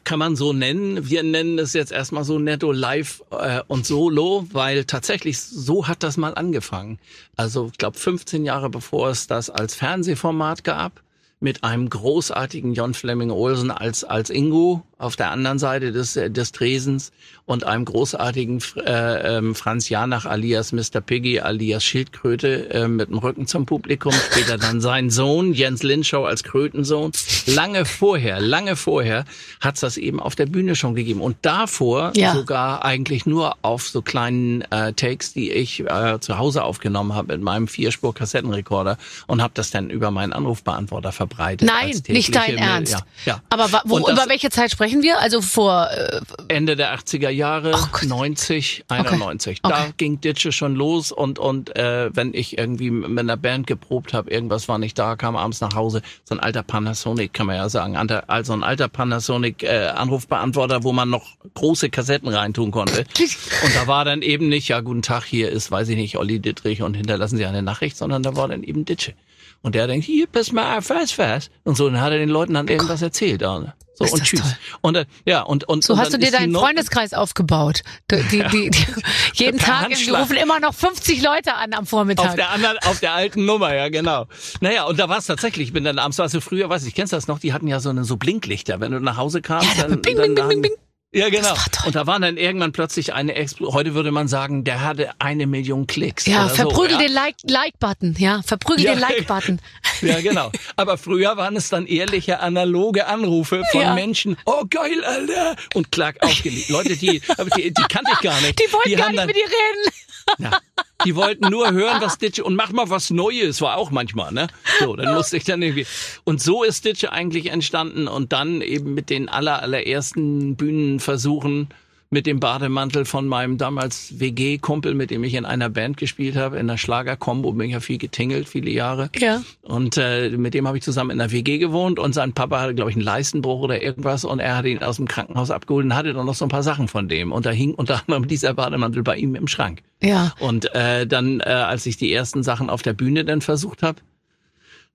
[0.05, 1.07] kann man so nennen.
[1.09, 6.01] Wir nennen es jetzt erstmal so netto live äh, und solo, weil tatsächlich so hat
[6.01, 6.99] das mal angefangen.
[7.35, 11.03] Also ich glaube 15 Jahre bevor es das als Fernsehformat gab,
[11.39, 16.29] mit einem großartigen John Fleming Olsen als als Ingo auf der anderen Seite des äh,
[16.31, 17.11] des Tresens
[17.45, 21.01] und einem großartigen äh, ähm, Franz Janach alias Mr.
[21.01, 24.13] Piggy alias Schildkröte äh, mit dem Rücken zum Publikum.
[24.13, 27.11] Später dann sein Sohn Jens Lindschau als Krötensohn.
[27.45, 29.25] Lange vorher, lange vorher
[29.59, 32.33] hat's das eben auf der Bühne schon gegeben und davor Ja.
[32.33, 37.33] sogar eigentlich nur auf so kleinen äh, Takes, die ich äh, zu Hause aufgenommen habe
[37.33, 41.67] mit meinem Vierspur-Kassettenrekorder und habe das dann über meinen Anrufbeantworter verbreitet.
[41.67, 42.53] Nein, nicht dein.
[42.57, 42.93] Ernst.
[42.93, 43.41] Ja, ja.
[43.49, 45.19] Aber wo, über welche Zeit sprechen wir?
[45.19, 48.03] Also vor äh, Ende der 80er Jahre, Oh Gott.
[48.03, 49.61] 90, 91.
[49.61, 49.93] Da Okay.
[49.97, 54.29] ging Ditsche schon los und und äh, wenn ich irgendwie mit einer Band geprobt habe,
[54.29, 57.69] irgendwas war nicht da, kam abends nach Hause, so ein alter Panasonic, kann man ja
[57.69, 61.25] sagen, also ein alter Panasonic äh, Anrufbeantworter, wo man noch
[61.55, 63.05] große Kassetten reintun konnte.
[63.63, 66.39] Und da war dann eben nicht, ja guten Tag, hier ist, weiß ich nicht, Olli
[66.39, 69.13] Dittrich und hinterlassen Sie eine Nachricht, sondern da war dann eben Ditsche.
[69.61, 71.49] Und der denkt, hier, pass mal auf, was, was.
[71.63, 73.41] Und so, dann hat er den Leuten dann irgendwas erzählt.
[73.41, 73.73] Da.
[73.95, 74.41] So, Ist und tschüss.
[74.41, 74.51] toll.
[74.81, 77.81] Und äh, ja, und, und So und hast du dir deinen Freundeskreis aufgebaut.
[78.09, 78.85] Die, die, die, die,
[79.33, 80.21] jeden Tag Handschlag.
[80.23, 82.29] rufen immer noch 50 Leute an am Vormittag.
[82.29, 84.25] Auf der anderen, auf der alten Nummer, ja, genau.
[84.61, 87.13] Naja, und da war es tatsächlich, ich bin dann abends, also früher, weiß ich, kennst
[87.13, 89.67] du das noch, die hatten ja so eine, so Blinklichter, wenn du nach Hause kamst.
[89.77, 90.71] Ja, da- dann, bing, dann bing, bing, bing, bing.
[91.13, 91.49] Ja, genau.
[91.49, 91.57] war.
[91.85, 95.45] Und da waren dann irgendwann plötzlich eine, Explo heute würde man sagen, der hatte eine
[95.47, 96.25] Million Klicks.
[96.25, 97.07] ja, verprügel so, ja?
[97.07, 98.15] den Like- Like-Button.
[98.17, 98.93] ja, verprügel Ja.
[98.93, 99.61] den Like-Button.
[100.01, 100.51] Ja, genau.
[100.75, 103.93] Aber früher waren es dann ehrliche analoge Anrufe von Ja.
[103.93, 104.35] Menschen.
[104.45, 105.55] Oh, geil, Alter.
[105.75, 106.69] Und klack aufgelegt.
[106.69, 107.21] Leute, die,
[107.55, 108.59] die, die kannte ich gar nicht.
[108.59, 109.95] Die wollten gar haben nicht dann, mit dir reden.
[110.37, 110.59] Ja.
[111.05, 114.47] Die wollten nur hören, was Stitch und mach mal was Neues, war auch manchmal, ne?
[114.79, 115.85] So, dann musste ich dann irgendwie.
[116.23, 121.69] Und so ist Stitch eigentlich entstanden und dann eben mit den aller, allerersten Bühnenversuchen
[122.13, 126.57] mit dem Bademantel von meinem damals WG-Kumpel, mit dem ich in einer Band gespielt habe,
[126.59, 129.09] in der Schlagerkombo, bin ich ja viel getingelt, viele Jahre.
[129.17, 129.41] Ja.
[129.63, 132.75] Und äh, mit dem habe ich zusammen in der WG gewohnt und sein Papa hatte,
[132.75, 135.95] glaube ich, einen Leistenbruch oder irgendwas und er hatte ihn aus dem Krankenhaus abgeholt und
[135.95, 137.31] hatte dann noch so ein paar Sachen von dem.
[137.31, 139.81] Und da hing unter anderem dieser Bademantel bei ihm im Schrank.
[140.01, 140.33] Ja.
[140.39, 144.01] Und äh, dann, äh, als ich die ersten Sachen auf der Bühne dann versucht habe,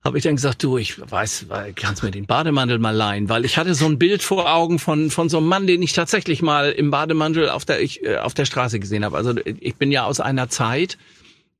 [0.03, 3.57] habe ich dann gesagt, du, ich weiß, kannst mir den Bademantel mal leihen, weil ich
[3.57, 6.71] hatte so ein Bild vor Augen von von so einem Mann, den ich tatsächlich mal
[6.71, 9.17] im Bademantel auf der ich, äh, auf der Straße gesehen habe.
[9.17, 10.97] Also ich bin ja aus einer Zeit,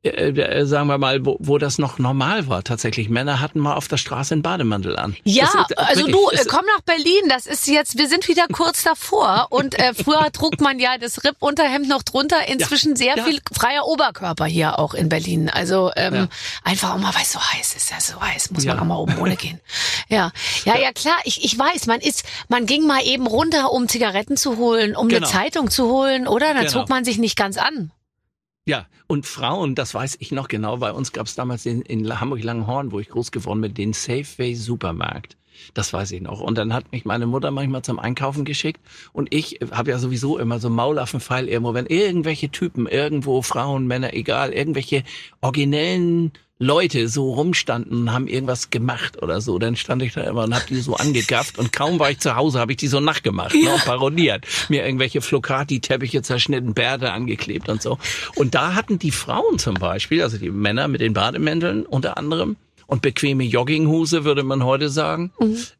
[0.03, 2.63] äh, äh, sagen wir mal, wo, wo das noch normal war.
[2.63, 5.17] Tatsächlich Männer hatten mal auf der Straße einen Bademantel an.
[5.25, 7.21] Ja, ist- also wirklich, du, äh, komm nach Berlin.
[7.27, 9.47] Das ist jetzt, wir sind wieder kurz davor.
[9.49, 12.47] Und äh, früher trug man ja das Rippunterhemd noch drunter.
[12.47, 13.23] Inzwischen sehr Ja.
[13.25, 15.49] viel freier Oberkörper hier auch in Berlin.
[15.49, 16.27] Also ähm, Ja.
[16.63, 17.91] einfach auch mal, weil es so heiß ist.
[17.91, 18.81] Ja, so heiß, muss man Ja.
[18.81, 19.59] auch mal oben ohne gehen.
[20.07, 20.31] Ja,
[20.63, 21.17] ja, ja, klar.
[21.25, 25.09] Ich, ich weiß, man ist, man ging mal eben runter, um Zigaretten zu holen, um
[25.09, 25.27] Genau.
[25.27, 26.53] eine Zeitung zu holen, oder?
[26.53, 26.71] Dann Genau.
[26.71, 27.91] zog man sich nicht ganz an.
[28.69, 32.19] Ja, und Frauen, das weiß ich noch genau, bei uns gab es damals in, in
[32.19, 35.37] Hamburg-Langenhorn, wo ich groß geworden bin, den Safeway Supermarkt.
[35.73, 36.39] Das weiß ich noch.
[36.39, 38.79] Und dann hat mich meine Mutter manchmal zum Einkaufen geschickt.
[39.11, 44.13] Und ich habe ja sowieso immer so Maulaffenpfeil irgendwo, wenn irgendwelche Typen irgendwo, Frauen, Männer,
[44.13, 45.03] egal, irgendwelche
[45.41, 50.43] originellen Leute so rumstanden und haben irgendwas gemacht oder so, dann stand ich da immer
[50.43, 52.99] und hab die so angegafft und kaum war ich zu Hause, habe ich die so
[52.99, 54.45] nachgemacht ne, und parodiert.
[54.67, 57.97] Mir irgendwelche Flocati-Teppiche zerschnitten, Bärte angeklebt und so.
[58.35, 62.57] Und da hatten die Frauen zum Beispiel, also die Männer mit den Bademänteln unter anderem,
[62.87, 65.31] und bequeme Jogginghose, würde man heute sagen.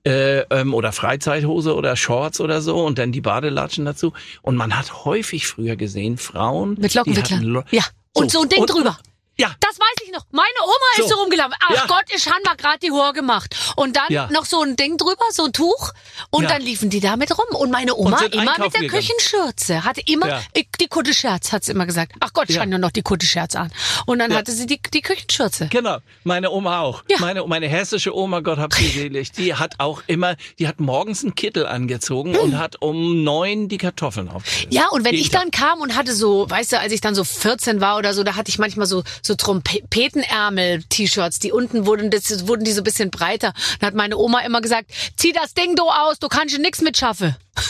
[0.06, 4.14] Äh, ähm, oder Freizeithose oder Shorts oder so und dann die Badelatschen dazu.
[4.44, 7.38] Und man hat häufig früher gesehen, Frauen Mit die Lockenwickler.
[7.38, 7.82] hatten Lo- Ja.
[8.14, 9.00] Und so ein Ding und- drüber.
[9.40, 10.26] Ja, Das weiß ich noch.
[10.32, 11.16] Meine Oma ist So.
[11.16, 11.54] so rumgelaufen.
[11.62, 11.86] Ach Ja.
[11.88, 13.56] Gott, ich habe mal gerade die Hör gemacht.
[13.78, 14.28] Und dann Ja.
[14.32, 15.94] noch so ein Ding drüber, so ein Tuch.
[16.30, 16.50] Und Ja.
[16.50, 17.46] dann liefen die damit rum.
[17.56, 18.90] Und meine Oma sind immer mit der gegangen.
[18.90, 19.84] Küchenschürze.
[19.86, 22.14] Hatte immer ich, die Kuttescherz, hat sie immer gesagt.
[22.20, 23.72] Ach Gott, ich habe nur noch die Kuttescherz an.
[24.06, 25.68] Und dann hatte sie die, die Küchenschürze.
[25.72, 27.04] Genau, meine Oma auch.
[27.20, 31.24] Meine, meine hessische Oma, Gott hab sie selig, die hat auch immer, die hat morgens
[31.24, 32.42] einen Kittel angezogen Hm.
[32.42, 34.72] und hat um neun die Kartoffeln aufgegessen.
[34.72, 37.16] Ja, und wenn Jeden ich dann kam und hatte so, weißt du, als ich dann
[37.16, 42.10] so 14 war oder so, da hatte ich manchmal so, so Trompetenärmel-T-Shirts, die unten wurden,
[42.12, 43.54] das, wurden die so ein bisschen breiter.
[43.80, 46.82] Dann hat meine Oma immer gesagt, zieh das Ding do aus, du kannst hier nix
[46.82, 47.36] mit schaffen.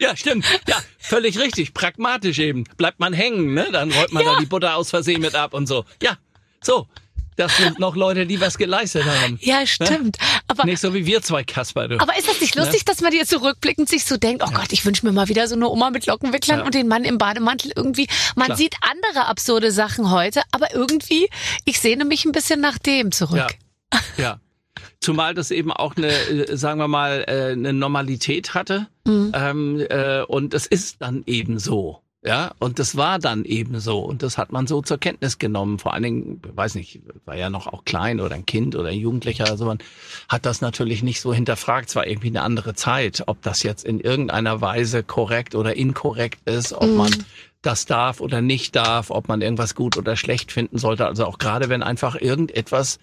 [0.00, 0.44] Ja, stimmt.
[0.68, 1.74] Ja, völlig richtig.
[1.74, 2.62] Pragmatisch eben.
[2.76, 3.68] Bleibt man hängen, ne?
[3.72, 5.84] Dann rollt man da die Butter aus Versehen mit ab und so.
[6.00, 6.16] Ja,
[6.62, 6.86] so.
[7.38, 9.38] Das sind noch Leute, die was geleistet haben.
[9.40, 10.18] Ja, stimmt.
[10.48, 12.00] Aber, Nicht so wie wir zwei Kasper, du.
[12.00, 14.84] aber ist das nicht lustig, dass man jetzt zurückblickend sich so denkt, oh Gott, ich
[14.84, 16.64] wünsche mir mal wieder so eine Oma mit Lockenwicklern Ja.
[16.64, 18.08] und den Mann im Bademantel irgendwie.
[18.34, 18.56] Man Klar.
[18.58, 21.28] sieht andere absurde Sachen heute, aber irgendwie,
[21.64, 23.54] ich sehne mich ein bisschen nach dem zurück.
[23.92, 24.00] Ja.
[24.16, 24.40] ja.
[25.00, 28.88] Zumal das eben auch eine, äh, sagen wir mal, äh, eine Normalität hatte.
[29.04, 29.32] Mhm.
[29.32, 32.02] Ähm, äh, und es ist dann eben so.
[32.24, 34.00] Ja, und das war dann eben so.
[34.00, 35.78] Und das hat man so zur Kenntnis genommen.
[35.78, 38.98] Vor allen Dingen, weiß nicht, war ja noch auch klein oder ein Kind oder ein
[38.98, 39.48] Jugendlicher.
[39.48, 39.78] Also man
[40.28, 41.90] hat das natürlich nicht so hinterfragt.
[41.90, 46.40] Es war irgendwie eine andere Zeit, ob das jetzt in irgendeiner Weise korrekt oder inkorrekt
[46.48, 47.14] ist, ob man
[47.62, 51.06] das darf oder nicht darf, ob man irgendwas gut oder schlecht finden sollte.
[51.06, 52.98] Also auch gerade wenn einfach irgendetwas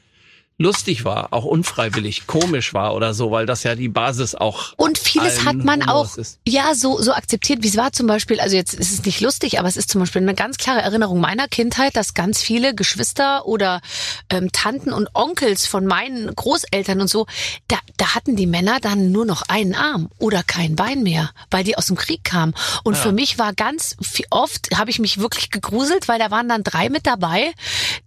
[0.57, 4.97] lustig war, auch unfreiwillig, komisch war oder so, weil das ja die Basis auch Und
[4.97, 6.39] vieles hat man Humors auch ist.
[6.47, 8.39] ja so so akzeptiert, wie es war zum Beispiel.
[8.39, 11.19] Also jetzt ist es nicht lustig, aber es ist zum Beispiel eine ganz klare Erinnerung
[11.19, 13.81] meiner Kindheit, dass ganz viele Geschwister oder
[14.29, 17.25] ähm, Tanten und Onkels von meinen Großeltern und so,
[17.67, 21.65] da, da hatten die Männer dann nur noch einen Arm oder kein Bein mehr, weil
[21.65, 22.53] die aus dem Krieg kamen.
[22.83, 23.97] Und für mich war ganz
[24.29, 27.51] oft habe ich mich wirklich gegruselt, weil da waren dann drei mit dabei,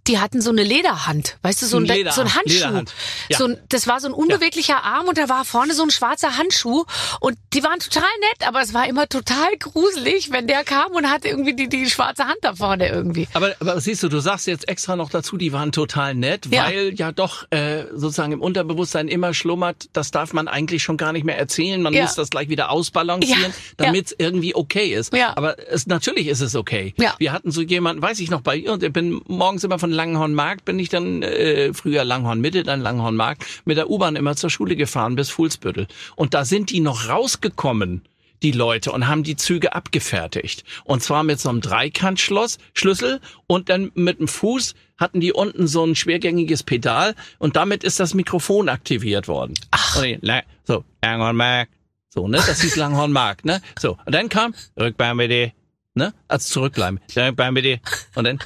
[0.07, 2.53] die hatten so eine Lederhand, weißt du, so ein, so ein Handschuh.
[2.55, 2.93] Lederhand.
[3.29, 3.37] Ja.
[3.37, 6.37] So ein, das war so ein unbeweglicher Arm und da war vorne so ein schwarzer
[6.37, 6.85] Handschuh
[7.19, 11.09] und die waren total nett, aber es war immer total gruselig, wenn der kam und
[11.09, 13.27] hatte irgendwie die, die schwarze Hand da vorne irgendwie.
[13.33, 16.65] Aber, aber siehst du, du sagst jetzt extra noch dazu, die waren total nett, Ja.
[16.65, 21.11] weil ja doch äh, sozusagen im Unterbewusstsein immer schlummert, das darf man eigentlich schon gar
[21.13, 22.03] nicht mehr erzählen, man Ja.
[22.03, 23.51] muss das gleich wieder ausbalancieren, Ja.
[23.77, 25.13] damit es irgendwie okay ist.
[25.13, 25.35] Ja.
[25.35, 26.93] Aber es, natürlich ist es okay.
[26.97, 27.15] Ja.
[27.17, 29.91] Wir hatten so jemanden, weiß ich noch, bei ihr, und ich bin morgens immer von
[29.91, 34.49] Langhornmarkt, bin ich dann äh, früher Langhorn Mitte, dann Langhornmarkt, mit der U-Bahn immer zur
[34.51, 35.87] Schule gefahren bis Fuhlsbüttel.
[36.15, 38.03] Und da sind die noch rausgekommen
[38.41, 40.63] die Leute und haben die Züge abgefertigt.
[40.85, 45.67] Und zwar mit so einem Dreikantschloss, Schlüssel und dann mit dem Fuß hatten die unten
[45.67, 49.55] so ein schwergängiges Pedal und damit ist das Mikrofon aktiviert worden.
[49.71, 50.01] Ach.
[50.01, 51.71] Die, la- so, Langhornmarkt.
[52.13, 52.37] So, ne?
[52.37, 53.61] Das hieß Langhornmarkt, ne?
[53.77, 53.97] So.
[54.05, 55.51] Und dann kam, Rückbahn bitte,
[55.93, 56.13] ne?
[56.29, 56.99] Als zurückbleiben.
[57.15, 57.81] Rückbahn bitte.
[58.15, 58.39] Und dann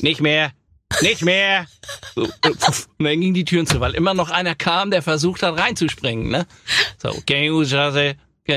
[0.00, 0.52] nicht mehr.
[1.02, 1.66] Nicht mehr!
[2.14, 5.58] So, und dann gingen die Türen zu, weil immer noch einer kam, der versucht hat
[5.58, 6.46] reinzuspringen, ne?
[7.02, 8.14] So, Gangstraße,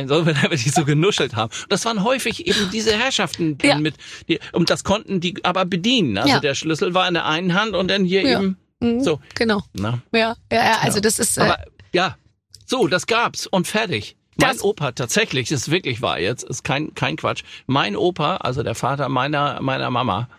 [0.08, 1.52] so, wenn die so genuschelt haben.
[1.70, 3.78] Das waren häufig eben diese Herrschaften die Ja.
[3.78, 3.96] mit,
[4.28, 6.18] die, und das konnten die aber bedienen.
[6.18, 6.40] Also Ja.
[6.40, 8.40] der Schlüssel war in der einen Hand und dann hier Ja.
[8.40, 9.62] eben, Mhm, so, Genau.
[9.74, 10.02] ne?
[10.14, 11.58] Ja, ja, ja also das ist äh, Aber,
[11.92, 12.18] ja,
[12.66, 14.16] so, das gab's und fertig.
[14.40, 17.44] Mein Das- Opa tatsächlich, das ist wirklich wahr jetzt, ist kein kein Quatsch.
[17.68, 20.30] Mein Opa, also der Vater meiner meiner Mama,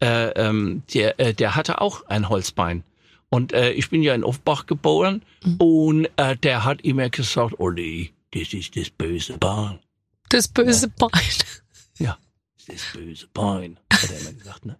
[0.00, 2.84] äh, ähm, der äh, der hatte auch ein Holzbein.
[3.28, 5.56] Und äh, ich bin ja in Offbach geboren Mhm.
[5.58, 9.78] und äh, der hat immer gesagt, Olli, das ist das böse Bein.
[10.30, 11.10] das böse Bein.
[11.98, 12.16] Ja,
[12.66, 14.76] das böse Bein, hat er immer gesagt, ne?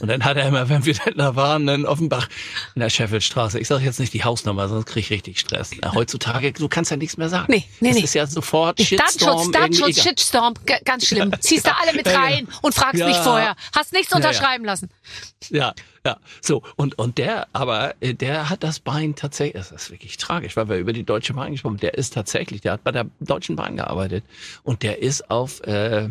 [0.00, 2.28] Und dann hat er immer, wenn wir da waren, in Offenbach
[2.74, 5.70] in der Sheffieldstraße, ich sage jetzt nicht die Hausnummer, sonst krieg ich richtig Stress.
[5.80, 7.46] Na, heutzutage, du kannst ja nichts mehr sagen.
[7.48, 8.04] Nee, nee, das nee.
[8.04, 9.52] ist ja sofort Datenschutz, Shitstorm.
[9.52, 10.04] Datenschutz, egal.
[10.04, 11.32] Shitstorm, ganz schlimm.
[11.40, 13.08] Ziehst da alle mit Ja, rein und fragst Ja.
[13.08, 13.56] nicht vorher.
[13.74, 14.26] Hast nichts Ja, ja.
[14.28, 14.90] unterschreiben lassen.
[15.50, 16.18] Ja, ja.
[16.40, 20.56] So, und, und der, aber äh, der hat das Bein tatsächlich, das ist wirklich tragisch,
[20.56, 21.80] weil wir über die Deutsche Bahn gesprochen haben.
[21.80, 24.24] Der ist tatsächlich, der hat bei der Deutschen Bahn gearbeitet
[24.62, 26.08] und der ist auf, äh,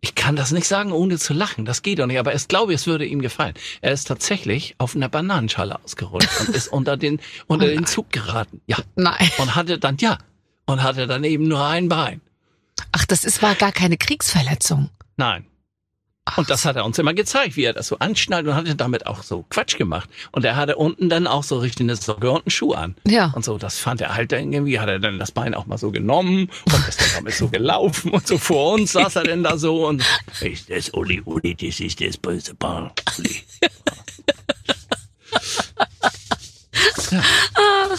[0.00, 1.64] ich kann das nicht sagen, ohne zu lachen.
[1.64, 3.54] Das geht doch nicht, aber ich glaube, es würde ihm gefallen.
[3.80, 8.60] Er ist tatsächlich auf einer Bananenschale ausgerutscht und ist unter den, unter den Zug geraten.
[8.66, 8.78] Ja.
[8.94, 9.30] Nein.
[9.38, 10.18] Und hatte dann, ja,
[10.66, 12.20] und hatte dann eben nur ein Bein.
[12.92, 14.90] Ach, das ist war gar keine Kriegsverletzung.
[15.16, 15.46] Nein.
[16.36, 19.06] Und das hat er uns immer gezeigt, wie er das so anschnallt und hatte damit
[19.06, 20.08] auch so Quatsch gemacht.
[20.32, 22.94] Und er hatte unten dann auch so richtig eine Socke und einen Schuh an.
[23.06, 23.32] Ja.
[23.34, 25.78] Und so, das fand er halt dann irgendwie, hat er dann das Bein auch mal
[25.78, 29.42] so genommen und ist dann damit so gelaufen und so vor uns saß er denn
[29.42, 30.02] da so und
[30.40, 33.42] ist das Uli, Uli, das ist das böse Ball, Uli.
[33.62, 33.68] Ja.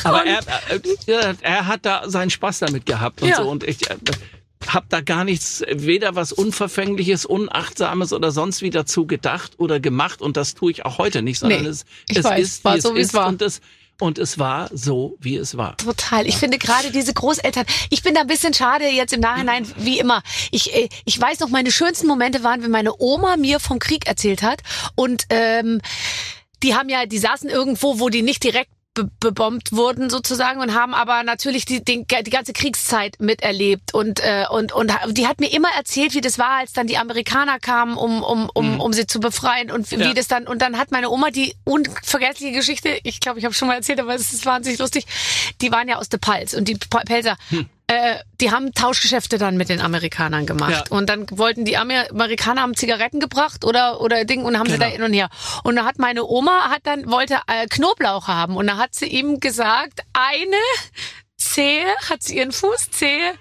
[0.04, 0.40] Aber er,
[1.08, 3.38] er, er hat da seinen Spaß damit gehabt und Ja.
[3.38, 3.80] so und ich
[4.70, 9.80] äh, hab da gar nichts, weder was Unverfängliches, Unachtsames oder sonst wie dazu gedacht oder
[9.80, 12.76] gemacht und das tue ich auch heute nicht, sondern Nee, es, es weiß, ist, war
[12.76, 13.28] wie so, wie es es ist war.
[13.28, 13.62] und es,
[14.00, 15.76] und es war so, wie es war.
[15.78, 16.26] Total.
[16.26, 20.00] Ich finde gerade diese Großeltern, ich bin da ein bisschen schade jetzt im Nachhinein, wie
[20.00, 20.24] immer.
[20.52, 24.08] Ich, äh, ich weiß noch, meine schönsten Momente waren, wenn meine Oma mir vom Krieg
[24.08, 24.62] erzählt hat.
[24.96, 25.82] Und ähm,
[26.64, 28.72] die haben ja, die saßen irgendwo, wo die nicht direkt
[29.20, 34.46] bebombt wurden sozusagen und haben aber natürlich die, den, die ganze Kriegszeit miterlebt und äh,
[34.50, 37.98] und und die hat mir immer erzählt, wie das war, als dann die Amerikaner kamen,
[37.98, 40.14] um um um, um sie zu befreien und wie Ja.
[40.14, 43.68] das dann und dann hat meine Oma die unvergessliche Geschichte, ich glaube, ich habe schon
[43.68, 45.06] mal erzählt, aber es ist wahnsinnig lustig.
[45.62, 47.38] Die waren ja aus der Palz und die Pelzer
[47.90, 50.72] äh, die haben Tauschgeschäfte dann mit den Amerikanern gemacht.
[50.90, 50.96] Ja.
[50.96, 54.74] Und dann wollten die Amer Amerikaner haben Zigaretten gebracht oder, oder Ding und haben sie
[54.74, 54.86] Genau.
[54.86, 55.30] da hin und her.
[55.64, 58.58] Und da hat meine Oma hat dann, wollte äh, Knoblauch haben.
[58.58, 60.56] Und da hat sie ihm gesagt, eine
[61.36, 63.34] Zehe, hat sie ihren Fuß, Zehe,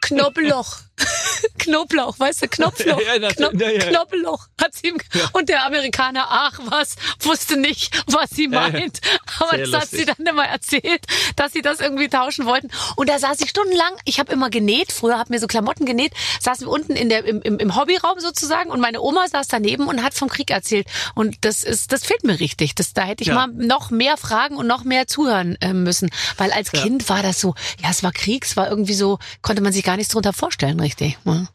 [0.00, 0.78] Knoblauch.
[1.58, 3.00] Knoblauch, weißt du, Knopfloch.
[3.06, 3.78] Ja, ja, Kno ja, ja.
[3.78, 4.98] Knoblauch hat sie ihm,
[5.32, 9.00] und der Amerikaner, ach was, wusste nicht, was sie meint.
[9.38, 10.14] Aber Sehr das hat sie lustig.
[10.16, 12.68] dann immer erzählt, dass sie das irgendwie tauschen wollten.
[12.96, 16.12] Und da saß ich stundenlang, ich habe immer genäht, früher habe mir so Klamotten genäht,
[16.40, 19.86] saßen wir unten in der, im, im, im Hobbyraum sozusagen und meine Oma saß daneben
[19.86, 20.86] und hat vom Krieg erzählt.
[21.14, 22.74] Und das ist, das fehlt mir richtig.
[22.74, 26.10] Das, da hätte ich mal noch mehr fragen und noch mehr zuhören äh, müssen.
[26.36, 26.70] Weil als.
[26.72, 29.82] Kind war das so, ja, es war Krieg, es war irgendwie so, konnte man sich
[29.82, 30.89] gar nichts drunter vorstellen, richtig.
[31.24, 31.48] Ja.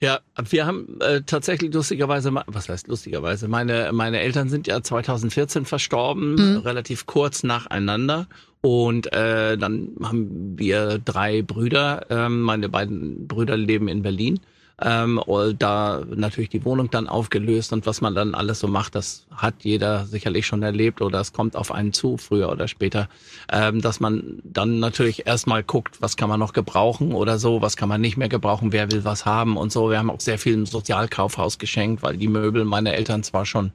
[0.00, 0.18] Ja,
[0.50, 6.36] wir haben äh, tatsächlich lustigerweise, was heißt lustigerweise, meine, meine Eltern sind ja 2014 verstorben,
[6.58, 8.26] relativ kurz nacheinander.
[8.62, 12.06] Und äh, dann haben wir drei Brüder.
[12.10, 14.40] Ähm, meine beiden Brüder leben in Berlin.
[14.80, 15.20] Ähm,
[15.58, 19.54] da natürlich die Wohnung dann aufgelöst und was man dann alles so macht, das hat
[19.62, 23.08] jeder sicherlich schon erlebt oder es kommt auf einen zu, früher oder später,
[23.50, 27.76] ähm, dass man dann natürlich erstmal guckt, was kann man noch gebrauchen oder so, was
[27.76, 29.90] kann man nicht mehr gebrauchen, wer will was haben und so.
[29.90, 33.72] Wir haben auch sehr viel im Sozialkaufhaus geschenkt, weil die Möbel meiner Eltern zwar schon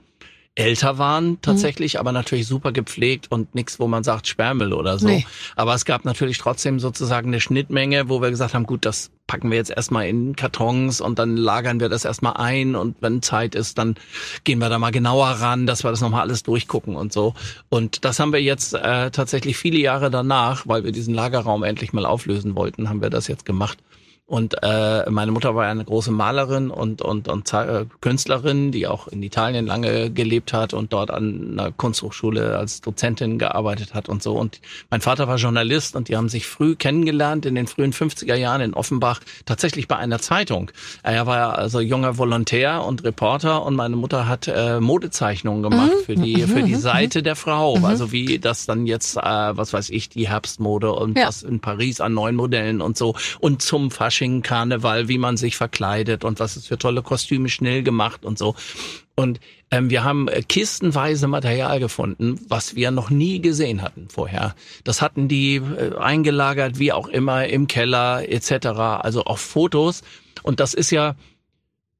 [0.57, 5.07] älter waren tatsächlich, aber natürlich super gepflegt und nichts, wo man sagt Sperrmüll oder so.
[5.07, 5.25] Nee.
[5.55, 9.51] Aber es gab natürlich trotzdem sozusagen eine Schnittmenge, wo wir gesagt haben, gut, das packen
[9.51, 13.53] wir jetzt erstmal in Kartons und dann lagern wir das erstmal ein und wenn Zeit
[13.53, 13.95] ist, dann
[14.45, 17.35] gehen wir da mal genauer ran, dass wir das nochmal alles durchgucken und so.
[17.69, 21.93] Und das haben wir jetzt äh, tatsächlich viele Jahre danach, weil wir diesen Lagerraum endlich
[21.93, 23.77] mal auflösen wollten, haben wir das jetzt gemacht.
[24.27, 28.85] Und äh, meine Mutter war ja eine große Malerin und, und, und äh, Künstlerin, die
[28.85, 34.09] auch in Italien lange gelebt hat und dort an einer Kunsthochschule als Dozentin gearbeitet hat
[34.09, 34.33] und so.
[34.37, 34.59] Und
[34.89, 38.59] mein Vater war Journalist und die haben sich früh kennengelernt in den frühen 50er Jahren
[38.59, 40.71] in Offenbach, tatsächlich bei einer Zeitung.
[41.03, 45.93] Er war ja also junger Volontär und Reporter und meine Mutter hat äh, Modezeichnungen gemacht
[46.05, 47.77] für die für die Seite der Frau.
[47.83, 51.27] Also wie das dann jetzt, äh, was weiß ich, die Herbstmode und Ja.
[51.27, 53.15] was in Paris an neuen Modellen und so.
[53.39, 57.83] Und zum Fasching, Karneval, wie man sich verkleidet und was es für tolle Kostüme schnell
[57.83, 58.55] gemacht und so.
[59.15, 59.39] Und
[59.71, 64.55] ähm, wir haben äh, kistenweise Material gefunden, was wir noch nie gesehen hatten vorher.
[64.83, 68.67] Das hatten die äh, eingelagert, wie auch immer, im Keller etc.
[68.67, 70.03] Also auch Fotos.
[70.43, 71.15] Und das ist ja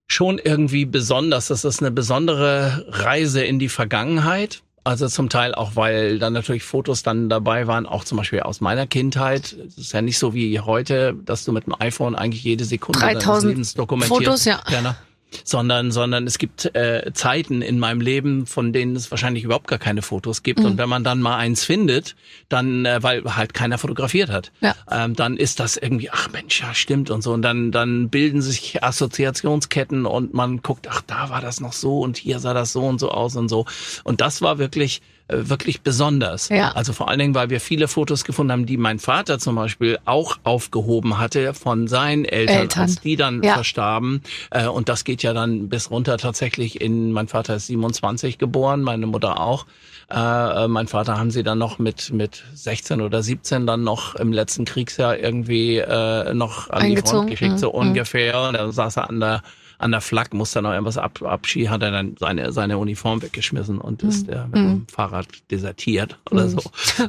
[0.07, 1.47] schon irgendwie besonders.
[1.47, 4.61] Das ist eine besondere Reise in die Vergangenheit.
[4.87, 8.61] Also zum Teil auch, weil dann natürlich Fotos dann dabei waren, auch zum Beispiel aus
[8.61, 9.53] meiner Kindheit.
[9.67, 13.01] Es ist ja nicht so wie heute, dass du mit dem iPhone eigentlich jede Sekunde
[13.01, 14.25] deines 3000 Lebens dokumentierst.
[14.25, 14.61] Fotos, ja.
[14.69, 14.95] Gerne.
[15.43, 19.77] Sondern, sondern es gibt äh, Zeiten in meinem Leben, von denen es wahrscheinlich überhaupt gar
[19.77, 20.59] keine Fotos gibt.
[20.59, 20.65] Mhm.
[20.65, 22.15] Und wenn man dann mal eins findet,
[22.47, 24.73] dann, äh, weil halt keiner fotografiert hat, Ja.
[24.89, 27.33] ähm, dann ist das irgendwie, ach Mensch, ja stimmt und so.
[27.33, 31.99] Und dann, dann bilden sich Assoziationsketten und man guckt, ach da war das noch so
[31.99, 33.65] und hier sah das so und so aus und so.
[34.05, 36.49] Und das war wirklich wirklich besonders.
[36.49, 36.71] Ja.
[36.71, 39.99] Also vor allen Dingen, weil wir viele Fotos gefunden haben, die mein Vater zum Beispiel
[40.05, 42.81] auch aufgehoben hatte von seinen Eltern, Eltern.
[42.83, 43.55] als die dann Ja.
[43.55, 44.21] verstarben.
[44.51, 48.81] Äh, und das geht ja dann bis runter tatsächlich in, mein Vater ist 27 geboren,
[48.83, 49.65] meine Mutter auch.
[50.09, 50.15] Äh,
[50.63, 54.31] äh, mein Vater haben sie dann noch mit, mit 16 oder 17 dann noch im
[54.31, 56.95] letzten Kriegsjahr irgendwie äh, noch an die.
[56.97, 57.75] Front geschickt, so Mhm.
[57.89, 58.39] ungefähr.
[58.47, 59.41] Und dann saß er an der
[59.79, 63.21] an der Flak, muss dann noch irgendwas ab, abschieben, hat er dann seine, seine Uniform
[63.21, 66.59] weggeschmissen und ist äh, mit dem Fahrrad desertiert oder so.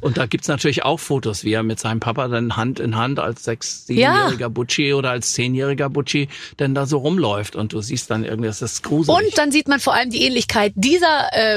[0.01, 3.19] Und da gibt's natürlich auch Fotos, wie er mit seinem Papa dann Hand in Hand
[3.21, 6.29] als sechs, siebenjähriger Butchi oder als zehnjähriger Butchi
[6.59, 9.17] dann da so rumläuft und du siehst dann irgendwie, das ist gruselig.
[9.19, 11.57] Und dann sieht man vor allem die Ähnlichkeit dieser, äh,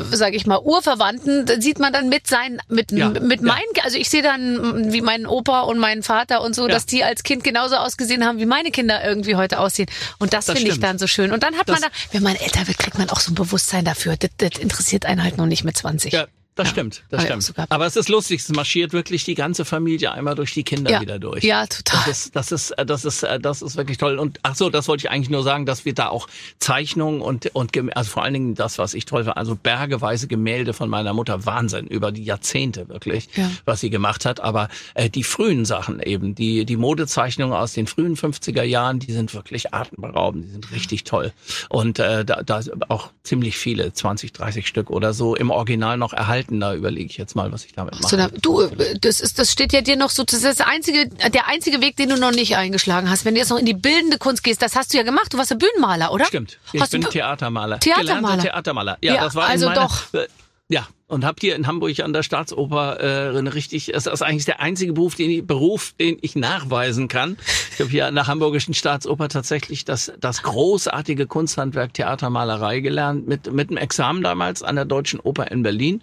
[0.00, 3.46] äh, sage ich mal, Urverwandten, sieht man dann mit seinen, mit, Ja, mit ja.
[3.46, 6.74] meinen, also ich sehe dann, wie mein Opa und mein Vater und so, Ja.
[6.74, 9.88] dass die als Kind genauso ausgesehen haben, wie meine Kinder irgendwie heute aussehen.
[10.18, 11.32] Und das, Das finde ich dann so schön.
[11.32, 13.34] Und dann hat man Das- da, wenn man älter wird, kriegt man auch so ein
[13.34, 14.16] Bewusstsein dafür.
[14.16, 16.12] Das, das interessiert einen halt noch nicht mit 20.
[16.12, 16.72] Ja, das Ja.
[16.72, 17.54] stimmt, das ich stimmt.
[17.54, 17.70] gehabt.
[17.72, 21.00] Aber es ist lustig, es marschiert wirklich die ganze Familie einmal durch die Kinder ja.
[21.00, 21.44] wieder durch.
[21.44, 22.00] Ja, total.
[22.06, 24.18] Das ist, das ist, äh, das ist, äh, das ist wirklich toll.
[24.18, 26.26] Und ach so, das wollte ich eigentlich nur sagen, dass wir da auch
[26.58, 30.72] Zeichnungen und und also vor allen Dingen das, was ich toll fand, also bergeweise Gemälde
[30.72, 33.50] von meiner Mutter, Wahnsinn über die Jahrzehnte wirklich, Ja.
[33.64, 34.40] was sie gemacht hat.
[34.40, 39.12] Aber äh, die frühen Sachen eben, die die Modezeichnungen aus den frühen 50er Jahren, die
[39.12, 41.32] sind wirklich atemberaubend, die sind richtig toll.
[41.68, 46.12] Und äh, da, da auch ziemlich viele, 20, 30 Stück oder so im Original noch
[46.12, 46.45] erhalten.
[46.48, 48.08] Da überlege ich jetzt mal, was ich damit mache.
[48.08, 50.60] So, da, du, äh, das ist, das steht ja dir noch so, das ist das
[50.66, 53.24] einzige, der einzige Weg, den du noch nicht eingeschlagen hast.
[53.24, 55.32] Wenn du jetzt noch in die bildende Kunst gehst, das hast du ja gemacht.
[55.32, 56.24] Du warst ja Bühnenmaler, oder?
[56.26, 56.58] Stimmt.
[56.72, 57.80] Ich Hast bin du- Theatermaler.
[57.80, 58.42] Theatermaler?
[58.42, 58.98] Theatermaler.
[59.02, 60.14] Ja, Ja, das war also in meiner, doch.
[60.14, 60.26] Äh,
[60.68, 64.46] ja, und habt hier in Hamburg an der Staatsoper äh, eine richtig, es ist eigentlich
[64.46, 67.36] der einzige Beruf, den ich, Beruf, den ich nachweisen kann.
[67.72, 73.52] Ich habe hier an der Hamburgischen Staatsoper tatsächlich das, das großartige Kunsthandwerk Theatermalerei gelernt, mit,
[73.52, 76.02] mit einem Examen damals an der Deutschen Oper in Berlin.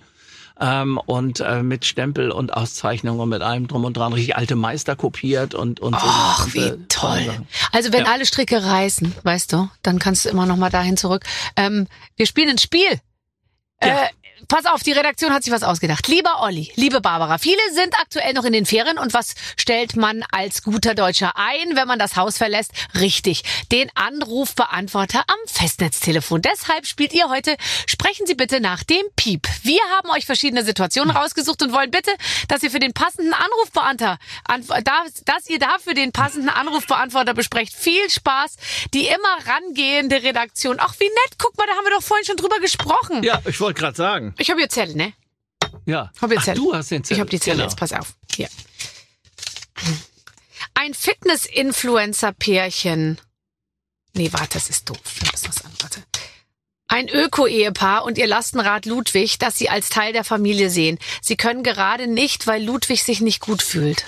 [0.59, 4.55] Ähm, und äh, mit Stempel und Auszeichnung und mit allem drum und dran richtig alte
[4.55, 7.23] Meister kopiert und und so Ach, und, wie toll.
[7.25, 7.47] Sachen.
[7.71, 8.11] Also wenn Ja.
[8.11, 11.23] alle Stricke reißen, weißt du, dann kannst du immer noch mal dahin zurück.
[11.55, 12.99] Ähm, wir spielen ein Spiel.
[13.83, 14.03] Ja.
[14.03, 14.09] Äh,
[14.47, 16.07] pass auf, die Redaktion hat sich was ausgedacht.
[16.07, 20.23] Lieber Olli, liebe Barbara, viele sind aktuell noch in den Ferien und was stellt man
[20.31, 22.71] als guter Deutscher ein, wenn man das Haus verlässt?
[22.99, 26.41] Richtig, den Anrufbeantworter am Festnetztelefon.
[26.41, 27.55] Deshalb spielt ihr heute,
[27.87, 29.47] sprechen Sie bitte nach dem Piep.
[29.63, 32.11] Wir haben euch verschiedene Situationen rausgesucht und wollen bitte,
[32.47, 34.17] dass ihr für den passenden Anrufbeantworter,
[34.49, 37.73] antw- dass, dass ihr dafür den passenden Anrufbeantworter besprecht.
[37.73, 38.55] Viel Spaß,
[38.93, 40.77] die immer rangehende Redaktion.
[40.79, 43.23] Ach, wie nett, guck mal, da haben wir doch vorhin schon drüber gesprochen.
[43.23, 44.32] Ja, ich wollte gerade sagen.
[44.37, 45.13] Ich habe hier Zettel, ne?
[45.85, 46.11] Ja.
[46.21, 46.63] Hab jetzt Ach, Zettel.
[46.63, 47.15] du hast den Zettel.
[47.15, 47.65] Ich habe die Zettel Genau.
[47.69, 48.13] jetzt, pass auf.
[48.35, 48.47] Hier.
[50.75, 53.19] Ein Fitness-Influencer-Pärchen.
[54.15, 54.97] Nee, warte, das ist doof.
[55.19, 56.03] Wir müssen was an, warte.
[56.87, 60.99] Ein Öko-Ehepaar und ihr Lastenrad Ludwig, das sie als Teil der Familie sehen.
[61.21, 64.05] Sie können gerade nicht, weil Ludwig sich nicht gut fühlt.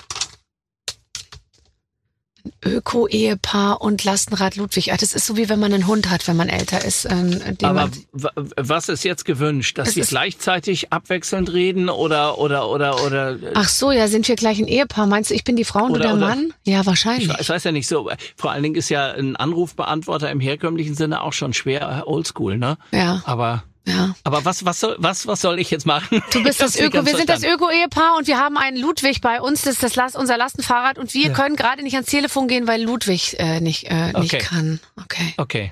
[2.63, 4.91] Öko-Ehepaar und Lastenrad Ludwig.
[4.93, 7.05] Ah, das ist so wie wenn man einen Hund hat, wenn man älter ist.
[7.05, 13.31] Den Aber was ist jetzt gewünscht, dass ist- gleichzeitig abwechselnd reden oder oder oder oder
[13.31, 15.07] äh, Ach so, ja, sind wir gleich ein Ehepaar?
[15.07, 16.53] Meinst du, ich bin die Frau und du Oder- der oder- Mann?
[16.65, 17.29] Ja, ich wahrscheinlich.
[17.29, 18.09] weiß, ich weiß ja nicht so.
[18.35, 22.57] Vor allen Dingen ist ja ein Anrufbeantworter im herkömmlichen Sinne auch schon schwer äh, oldschool,
[22.57, 22.77] ne?
[22.91, 24.15] Ja, Aber ja.
[24.23, 26.21] aber was was soll was was soll ich jetzt machen?
[26.31, 27.43] Du bist das nicht Öko, wir sind das.
[27.43, 31.27] Öko-Ehepaar und wir haben einen Ludwig bei uns, das ist das unser Lastenfahrrad und wir
[31.27, 31.33] Ja.
[31.33, 34.37] können gerade nicht ans Telefon gehen, weil Ludwig äh, nicht, äh, nicht Okay.
[34.39, 34.79] kann.
[35.01, 35.33] Okay.
[35.37, 35.71] Okay.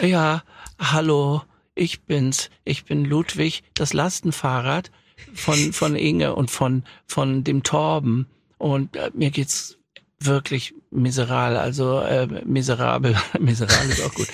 [0.00, 0.42] Ja,
[0.78, 1.42] hallo,
[1.74, 2.50] ich bin's.
[2.64, 4.90] Ich bin Ludwig, das Lastenfahrrad
[5.34, 8.26] von von Inge und von von dem Torben
[8.58, 9.76] und äh, mir geht's
[10.20, 14.28] wirklich miserabel, also äh, miserabel, miserabel ist auch gut.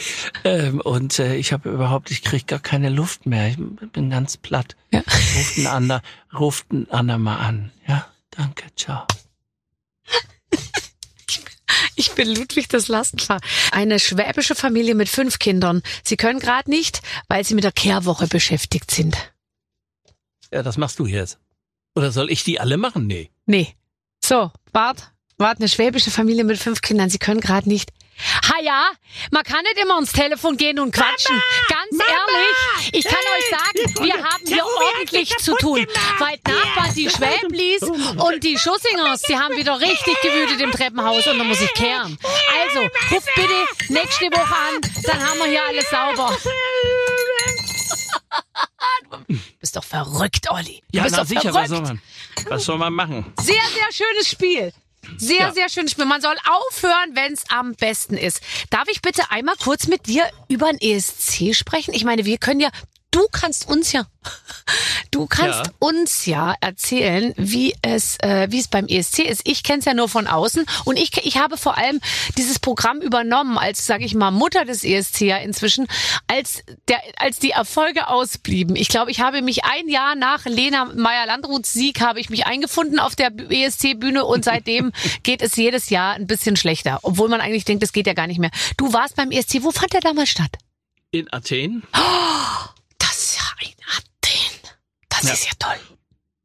[0.45, 3.49] Ähm, und äh, ich habe überhaupt, ich krieg gar keine Luft mehr.
[3.49, 4.77] Ich bin ganz platt.
[4.93, 5.01] Ja.
[5.01, 7.73] Ruft ein Ander, ruft ein andermal an.
[7.87, 9.07] Ja, danke, ciao.
[11.95, 13.45] Ich bin Ludwig das Lastenfahrrad.
[13.71, 15.83] Eine schwäbische Familie mit fünf Kindern.
[16.05, 19.17] Sie können gerade nicht, weil sie mit der Kehrwoche beschäftigt sind.
[20.53, 21.39] Ja, das machst du jetzt.
[21.95, 23.07] Oder soll ich die alle machen?
[23.07, 23.31] Nee.
[23.47, 23.75] Nee.
[24.25, 27.11] So, wart, wart, eine schwäbische Familie mit fünf Kindern.
[27.11, 27.91] Sie können gerade nicht.
[28.49, 28.91] Ha ja,
[29.33, 31.43] man kann nicht immer ans Telefon gehen und quatschen.
[31.69, 35.85] Ganz ehrlich, ich kann euch sagen, wir haben hier ordentlich zu tun.
[36.19, 41.27] Weil die Nachbarn, die Schwäblis und die Schussingers, die haben wieder richtig gewütet im Treppenhaus
[41.27, 42.17] und da muss ich kehren.
[42.63, 42.81] Also,
[43.11, 43.55] ruft bitte
[43.89, 46.37] nächste Woche an, dann haben wir hier alles sauber.
[49.29, 50.83] Du bist doch verrückt, Olli.
[50.93, 51.57] Du Ja, bist na doch sicher, verrückt.
[51.57, 52.03] was soll man?
[52.49, 53.33] Was soll man machen?
[53.41, 54.73] Sehr, sehr schönes Spiel.
[55.17, 55.53] Sehr, Ja.
[55.53, 56.05] sehr schönes Spiel.
[56.05, 58.41] Man soll aufhören, wenn es am besten ist.
[58.71, 61.93] Darf ich bitte einmal kurz mit dir über ein ESC sprechen?
[61.95, 62.71] Ich meine, wir können ja,
[63.13, 64.07] du kannst uns ja,
[65.11, 65.73] Du kannst Ja.
[65.81, 69.43] uns ja erzählen, wie es, äh, wie es beim ESC ist.
[69.45, 72.01] Ich kenne es ja nur von außen und ich, ich habe vor allem
[72.39, 75.87] dieses Programm übernommen als, sage ich mal, Mutter des ESC ja inzwischen,
[76.29, 78.77] als der, als die Erfolge ausblieben.
[78.77, 82.99] Ich glaube, ich habe mich ein Jahr nach Lena Meyer-Landruths Sieg habe ich mich eingefunden
[83.01, 84.93] auf der ESC-Bühne und seitdem
[85.25, 88.29] geht es jedes Jahr ein bisschen schlechter, obwohl man eigentlich denkt, es geht ja gar
[88.29, 88.51] nicht mehr.
[88.77, 89.63] Du warst beim ESC.
[89.63, 90.53] Wo fand der damals statt?
[91.11, 91.83] In Athen.
[91.93, 92.01] Ein
[93.87, 94.71] Athen.
[95.09, 95.33] Das Ja.
[95.33, 95.77] ist ja toll.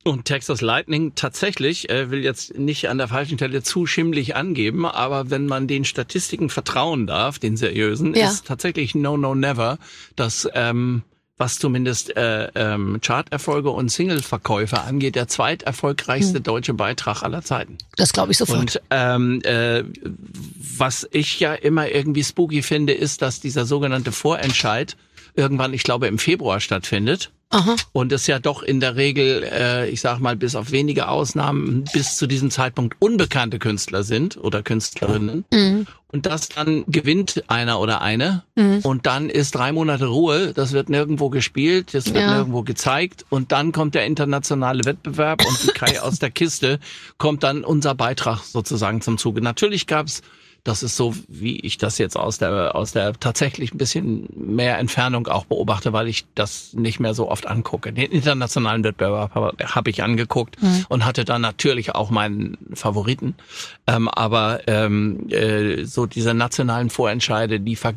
[0.04, 4.86] Und Texas Lightning tatsächlich, äh, will jetzt nicht an der falschen Stelle zu schimmlig angeben,
[4.86, 8.30] aber wenn man den Statistiken vertrauen darf, den seriösen, Ja.
[8.30, 9.80] ist tatsächlich No No Never
[10.16, 11.04] das, ähm,
[11.40, 17.78] was zumindest äh, ähm, Charterfolge und Singleverkäufe angeht, der zweiterfolgreichste deutsche Beitrag aller Zeiten.
[17.98, 18.60] Das glaube ich sofort.
[18.60, 19.84] Und ähm, äh,
[20.78, 24.96] was ich ja immer irgendwie spooky finde, ist, dass dieser sogenannte Vorentscheid
[25.38, 27.32] irgendwann, ich glaube, im Februar stattfindet.
[27.50, 27.78] Aha.
[27.94, 31.86] Und es ja doch in der Regel, äh, ich sag mal, bis auf wenige Ausnahmen
[31.94, 35.46] bis zu diesem Zeitpunkt unbekannte Künstler sind oder Künstlerinnen.
[35.54, 35.88] Mhm.
[36.10, 38.44] Und das dann gewinnt einer oder eine.
[38.56, 40.54] Und dann ist drei Monate Ruhe.
[40.54, 42.36] Das wird nirgendwo gespielt, das wird Ja.
[42.36, 43.26] nirgendwo gezeigt.
[43.30, 46.80] Und dann kommt der internationale Wettbewerb und die Kai aus der Kiste
[47.18, 49.42] kommt dann unser Beitrag sozusagen zum Zuge.
[49.42, 50.22] Natürlich gab's
[50.64, 54.78] das ist so, wie ich das jetzt aus der, aus der tatsächlich ein bisschen mehr
[54.78, 57.94] Entfernung auch beobachte, weil ich das nicht mehr so oft angucke.
[57.94, 60.58] Den internationalen Wettbewerb habe hab ich angeguckt
[60.90, 63.36] und hatte dann natürlich auch meinen Favoriten.
[63.88, 67.94] Ähm, aber ähm, äh, so diese nationalen Vorentscheide, die ver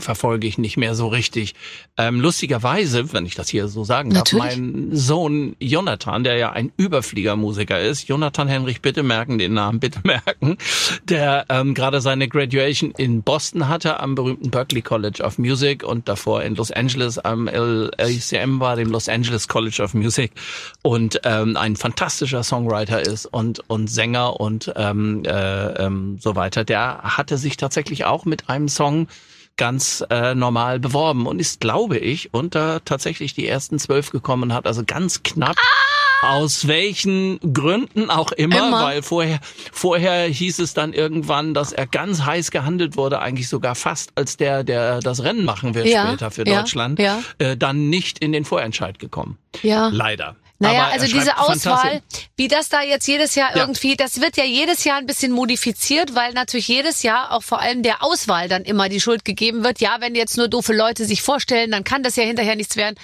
[0.00, 1.54] verfolge ich nicht mehr so richtig.
[1.96, 4.44] Ähm, lustigerweise, wenn ich das hier so sagen Natürlich.
[4.44, 9.80] darf, mein Sohn Jonathan, der ja ein Überfliegermusiker ist, Jonathan Henrich, bitte merken den Namen,
[9.80, 10.58] bitte merken,
[11.04, 16.08] der ähm, gerade seine Graduation in Boston hatte, am berühmten Berklee College of Music und
[16.08, 20.32] davor in Los Angeles am LACM war, dem Los Angeles College of Music
[20.82, 26.64] und ähm, ein fantastischer Songwriter ist und, und Sänger und ähm, äh, ähm, so weiter.
[26.64, 29.08] Der hatte sich tatsächlich auch mit einem Song
[29.56, 34.66] ganz äh, normal beworben und ist, glaube ich, unter tatsächlich die ersten zwölf gekommen hat,
[34.66, 35.56] also ganz knapp.
[36.28, 38.82] Aus welchen Gründen auch immer, Immer.
[38.82, 39.40] weil vorher,
[39.72, 44.36] vorher hieß es dann irgendwann, dass er ganz heiß gehandelt wurde, eigentlich sogar fast als
[44.36, 47.20] der, der das Rennen machen wird Ja, später für ja, Deutschland, ja.
[47.38, 49.38] Äh, dann nicht in den Vorentscheid gekommen.
[49.62, 49.88] Ja.
[49.88, 50.36] Leider.
[50.58, 52.02] Naja, Aber er also diese Auswahl,
[52.36, 53.62] wie das da jetzt jedes Jahr Ja.
[53.62, 57.60] irgendwie, das wird ja jedes Jahr ein bisschen modifiziert, weil natürlich jedes Jahr auch vor
[57.60, 59.80] allem der Auswahl dann immer die Schuld gegeben wird.
[59.80, 62.96] Ja, wenn jetzt nur doofe Leute sich vorstellen, dann kann das ja hinterher nichts werden.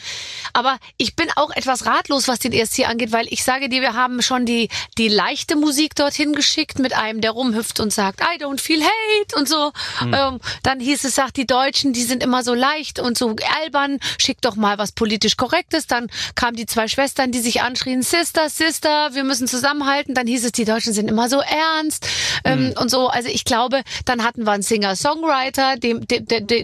[0.54, 3.94] Aber ich bin auch etwas ratlos, was den ESC angeht, weil ich sage dir, wir
[3.94, 8.42] haben schon die, die leichte Musik dorthin geschickt mit einem, der rumhüpft und sagt, I
[8.42, 9.72] don't feel hate und so.
[9.98, 10.14] Hm.
[10.14, 13.98] Ähm, dann hieß es, sagt die Deutschen, die sind immer so leicht und so albern,
[14.18, 15.86] schick doch mal was politisch Korrektes.
[15.86, 20.14] Dann kamen die zwei Schwestern, die sich anschrien, Sister, Sister, wir müssen zusammenhalten.
[20.14, 22.06] Dann hieß es, die Deutschen sind immer so ernst
[22.44, 23.08] ähm, und so.
[23.08, 26.06] Also ich glaube, dann hatten wir einen Singer-Songwriter, dem,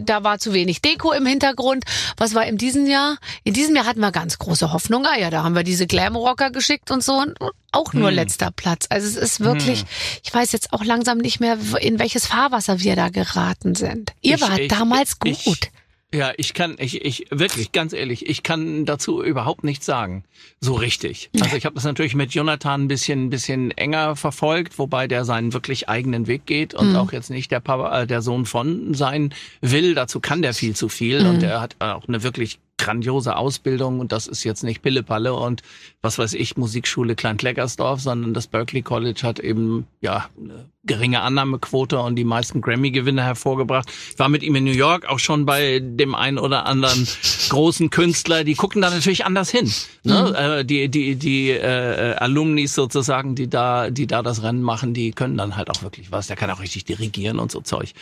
[0.07, 1.85] da war zu wenig Deko im Hintergrund.
[2.17, 3.19] Was war in diesem Jahr?
[3.45, 5.05] In diesem Jahr hatten wir ganz große Hoffnung.
[5.07, 7.15] Ah ja, da haben wir diese Glam-Rocker geschickt und so.
[7.15, 7.37] Und
[7.73, 8.87] auch nur letzter Platz.
[8.89, 9.85] Also es ist wirklich,
[10.25, 14.13] ich weiß jetzt auch langsam nicht mehr, in welches Fahrwasser wir da geraten sind.
[14.23, 15.69] Ihr Ich- wart ich- damals gut.
[16.15, 20.25] Ja, ich kann, ich, ich, wirklich, ganz ehrlich, ich kann dazu überhaupt nichts sagen.
[20.59, 21.29] So richtig.
[21.39, 25.27] Also ich habe das natürlich mit Jonathan ein bisschen, ein bisschen enger verfolgt, wobei der
[25.27, 28.95] seinen wirklich eigenen Weg geht und auch jetzt nicht der Papa, äh, der Sohn von
[28.95, 29.95] sein will.
[29.95, 34.13] Dazu kann der viel zu viel und er hat auch eine wirklich grandiose Ausbildung und
[34.13, 35.63] das ist jetzt nicht Pillepalle und
[36.01, 42.01] was weiß ich, Musikschule Klein-Kleckersdorf, sondern das Berkeley College hat eben, ja, eine geringe Annahmequote
[42.01, 43.89] und die meisten Grammy-Gewinne hervorgebracht.
[44.13, 47.07] Ich war mit ihm in New York auch schon bei dem einen oder anderen
[47.49, 49.73] großen Künstler, die gucken da natürlich anders hin.
[50.03, 50.59] Ne?
[50.61, 55.13] Äh, die die die äh, Alumnis sozusagen, die da die da das Rennen machen, die
[55.13, 56.27] können dann halt auch wirklich was.
[56.27, 57.93] Der kann auch richtig dirigieren und so Zeug.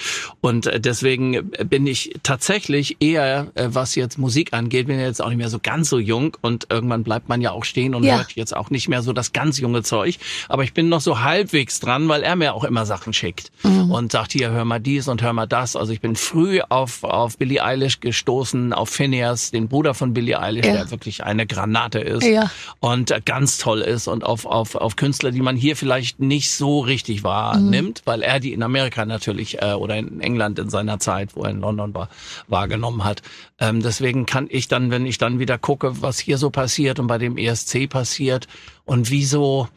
[0.41, 5.20] Und äh, deswegen bin ich tatsächlich eher, äh, was jetzt Musik angeht, bin ja jetzt
[5.22, 8.05] auch nicht mehr so ganz so jung und irgendwann bleibt man ja auch stehen und
[8.05, 8.18] Ja.
[8.18, 10.18] hört jetzt auch nicht mehr so das ganz junge Zeug.
[10.49, 14.12] Aber ich bin noch so halbwegs dran, weil er mir auch immer Sachen schickt und
[14.12, 15.77] sagt hier, hör mal dies und hör mal das.
[15.77, 20.39] Also ich bin früh auf, auf Billie Eilish gestoßen, auf Phineas, den Bruder von Billie
[20.39, 20.72] Eilish, Ja.
[20.72, 22.51] der wirklich eine Granate ist Ja.
[22.81, 26.51] und äh, ganz toll ist und auf, auf, auf Künstler, die man hier vielleicht nicht
[26.51, 30.99] so richtig wahrnimmt, weil er die in Amerika natürlich äh, oder in England in seiner
[30.99, 32.09] Zeit, wo er in London war,
[32.49, 33.22] wahrgenommen hat.
[33.59, 37.07] Ähm, deswegen kann ich dann, wenn ich dann wieder gucke, was hier so passiert und
[37.07, 38.49] bei dem ESC passiert
[38.85, 39.68] und wieso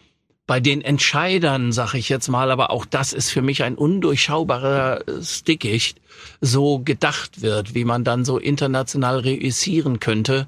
[0.50, 5.04] bei den Entscheidern, sag ich jetzt mal, aber auch das ist für mich ein undurchschaubarer
[5.48, 6.02] Dickicht,
[6.42, 10.48] so gedacht wird, wie man dann so international reüssieren könnte.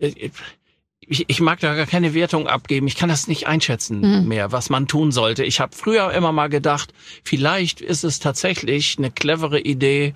[0.00, 0.30] Äh,
[1.00, 2.86] ich, ich mag da gar keine Wertung abgeben.
[2.86, 4.28] Ich kann das nicht einschätzen Mhm.
[4.28, 5.44] mehr, was man tun sollte.
[5.44, 10.14] Ich habe früher immer mal gedacht, vielleicht ist es tatsächlich eine clevere Idee.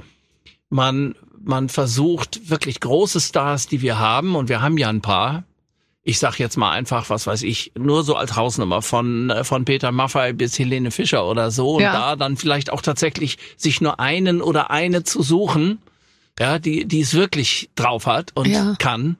[0.70, 1.14] Man,
[1.45, 5.45] man versucht wirklich große Stars, die wir haben, und wir haben ja ein paar.
[6.09, 9.64] Ich sag jetzt mal einfach, was weiß ich, nur so als Hausnummer von, äh, von
[9.64, 11.74] Peter Maffay bis Helene Fischer oder so.
[11.74, 11.92] Und Ja.
[11.92, 15.78] da dann vielleicht auch tatsächlich sich nur einen oder eine zu suchen,
[16.38, 18.76] ja, die, die es wirklich drauf hat und Ja.
[18.78, 19.16] kann.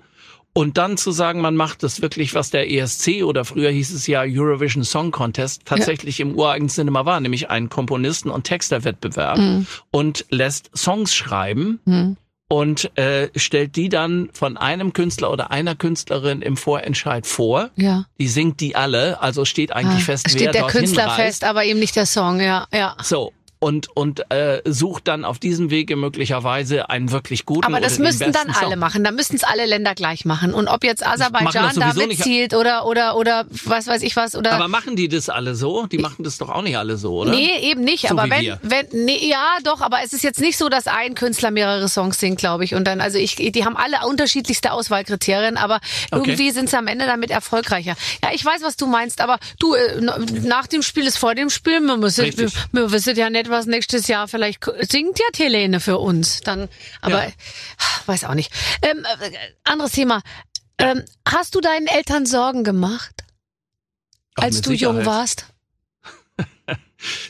[0.53, 4.07] Und dann zu sagen, man macht das wirklich, was der ESC oder früher hieß es
[4.07, 9.39] ja Eurovision Song Contest tatsächlich im ureigensten Sinne mal war, nämlich einen Komponisten- und Texterwettbewerb
[9.39, 9.67] Mhm.
[9.91, 12.17] und lässt Songs schreiben Mhm.
[12.49, 17.71] Und äh, stellt die dann von einem Künstler oder einer Künstlerin im Vorentscheid vor.
[17.77, 18.05] Ja.
[18.21, 21.21] Die singt die alle, also steht eigentlich Ah, fest, steht wer der Künstler reist.
[21.21, 22.97] fest, aber eben nicht der Song, ja, ja.
[23.03, 23.33] So.
[23.67, 28.31] Und, und äh, sucht dann auf diesem Wege möglicherweise einen wirklich guten Aber das müssten
[28.31, 28.79] dann alle Song.
[28.79, 29.03] machen.
[29.03, 30.55] Da müssten es alle Länder gleich machen.
[30.55, 34.69] Und ob jetzt Aserbaidschan da mitzielt oder oder oder was weiß ich was oder Aber
[34.69, 35.87] machen die das alle so?
[35.87, 37.33] Die machen das doch auch nicht alle so, oder?
[37.33, 38.03] Nee, eben nicht.
[38.03, 38.61] So aber wenn, wir.
[38.63, 42.21] wenn, nee, ja, doch, aber es ist jetzt nicht so, dass ein Künstler mehrere Songs
[42.21, 42.77] singt, glaube ich.
[42.77, 45.81] Und dann, also ich, die haben alle unterschiedlichste Auswahlkriterien, aber
[46.13, 46.31] Okay.
[46.31, 47.97] irgendwie sind sie am Ende damit erfolgreicher.
[48.23, 50.01] Ja, ich weiß, was du meinst, aber du, äh,
[50.45, 51.81] nach dem Spiel ist vor dem Spiel.
[51.81, 55.97] Wir müssen, wir, wir wissen ja nicht, was nächstes Jahr vielleicht singt ja Helene für
[55.97, 56.41] uns.
[56.43, 56.69] Dann,
[57.01, 57.33] aber Ja.
[58.07, 58.53] weiß auch nicht.
[58.83, 59.31] Ähm, äh,
[59.65, 60.21] anderes Thema.
[60.77, 63.25] Ähm, hast du deinen Eltern Sorgen gemacht,
[64.35, 65.07] Ach, als du jung Sicherheit.
[65.07, 65.47] warst?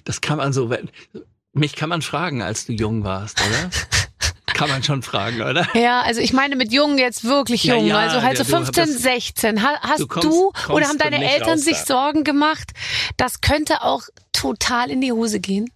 [0.05, 0.91] Das kann man so, wenn-
[1.53, 3.71] mich kann man fragen, als du jung warst, oder?
[4.55, 5.67] kann man schon fragen, oder?
[5.75, 8.49] Ja, also ich meine mit jung jetzt wirklich Ja, jung, ja, also halt so ja,
[8.59, 9.63] du 15, bist- 16.
[9.63, 11.85] Ha- Hast du du, kommst- kommst oder haben du deine Eltern sich da.
[11.87, 12.73] Sorgen gemacht?
[13.17, 14.03] Das könnte auch
[14.33, 15.71] total in die Hose gehen.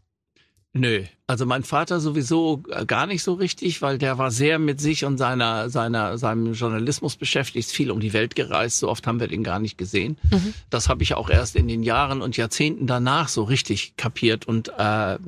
[0.72, 5.04] Nö, also mein Vater sowieso gar nicht so richtig, weil der war sehr mit sich
[5.04, 9.26] und seiner, seiner, seinem Journalismus beschäftigt, viel um die Welt gereist, so oft haben wir
[9.26, 10.16] den gar nicht gesehen.
[10.30, 10.54] Mhm.
[10.70, 14.68] Das habe ich auch erst in den Jahren und Jahrzehnten danach so richtig kapiert und
[14.78, 15.18] äh,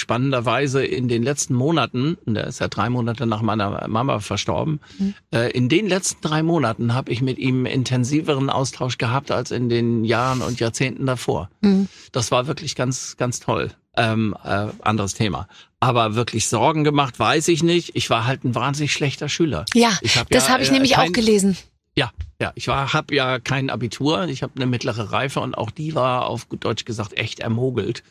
[0.00, 5.14] spannenderweise in den letzten Monaten, der ist ja drei Monate nach meiner Mama verstorben, Mhm.
[5.32, 9.68] äh, in den letzten drei Monaten habe ich mit ihm intensiveren Austausch gehabt als in
[9.68, 11.50] den Jahren und Jahrzehnten davor.
[11.60, 11.88] Mhm.
[12.12, 13.70] Das war wirklich ganz, ganz toll.
[13.96, 15.46] Ähm, äh, anderes Thema.
[15.78, 17.92] Aber wirklich Sorgen gemacht, weiß ich nicht.
[17.94, 19.64] Ich war halt ein wahnsinnig schlechter Schüler.
[19.74, 21.56] Ja, hab das ja, habe ich äh, nämlich kein- auch gelesen.
[21.96, 22.52] Ja, ja.
[22.56, 24.26] Ich war, habe ja kein Abitur.
[24.28, 28.02] Ich habe eine mittlere Reife und auch die war auf gut Deutsch gesagt echt ermogelt.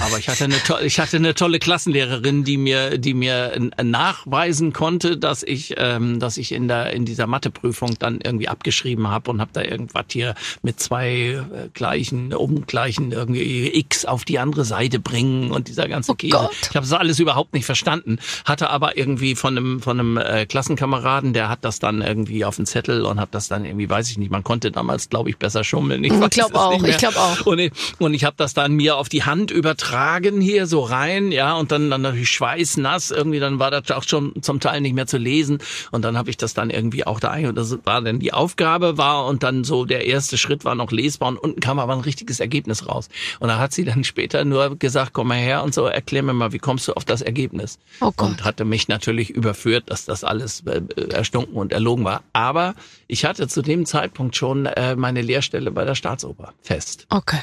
[0.00, 4.72] Aber ich hatte eine tolle, ich hatte eine tolle Klassenlehrerin, die mir, die mir nachweisen
[4.72, 9.30] konnte, dass ich, ähm, dass ich in der in dieser Matheprüfung dann irgendwie abgeschrieben habe
[9.30, 14.64] und habe da irgendwas hier mit zwei äh, gleichen, ungleichen irgendwie x auf die andere
[14.64, 16.32] Seite bringen und dieser ganze Oh Käse.
[16.32, 16.56] Gott.
[16.62, 18.18] Ich habe das alles überhaupt nicht verstanden.
[18.44, 22.56] Hatte aber irgendwie von einem von einem äh, Klassenkameraden, der hat das dann irgendwie auf
[22.56, 25.36] den Zettel und hat das dann irgendwie, weiß ich nicht, man konnte damals, glaube ich,
[25.38, 26.02] besser schummeln.
[26.04, 27.46] Ich, Ich weiß glaub es auch, ich glaub auch.
[27.46, 31.30] Und ich, und ich habe das dann mir auf die Hand übertragen hier so rein,
[31.32, 34.94] ja, und dann dann natürlich schweißnass irgendwie, dann war das auch schon zum Teil nicht
[34.94, 35.58] mehr zu lesen
[35.90, 38.32] und dann habe ich das dann irgendwie auch da ein und das war dann die
[38.32, 41.92] Aufgabe war und dann so der erste Schritt war noch lesbar und unten kam aber
[41.92, 43.08] ein richtiges Ergebnis raus
[43.40, 46.32] und da hat sie dann später nur gesagt, komm mal her und so, erklär mir
[46.32, 47.78] mal, wie kommst du auf das Ergebnis?
[48.00, 48.28] Oh Gott.
[48.28, 52.22] und hatte mich natürlich überführt, dass das alles äh, erstunken und erlogen war.
[52.32, 52.74] Aber
[53.12, 57.06] ich hatte zu dem Zeitpunkt schon äh, meine Lehrstelle bei der Staatsoper fest.
[57.10, 57.40] Okay.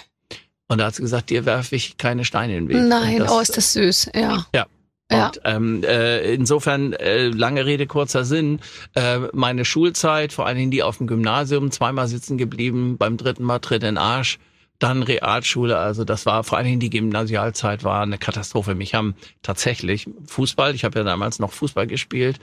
[0.68, 2.90] Und da hat sie gesagt, dir werfe ich keine Steine in den Weg.
[2.90, 4.12] Nein, das, oh, ist das süß.
[4.16, 4.48] Ja.
[4.54, 4.66] Ja.
[5.12, 5.28] Ja.
[5.28, 8.62] Und ähm, äh, insofern, äh, lange Rede, kurzer Sinn,
[8.96, 13.44] äh, meine Schulzeit, vor allen Dingen die auf dem Gymnasium, zweimal sitzen geblieben, beim dritten
[13.44, 14.40] Mal Tritt in den Arsch,
[14.80, 18.74] dann Realschule, also das war vor allen Dingen die Gymnasialzeit war eine Katastrophe.
[18.74, 22.40] Mich haben tatsächlich Fußball, ich habe ja damals noch Fußball gespielt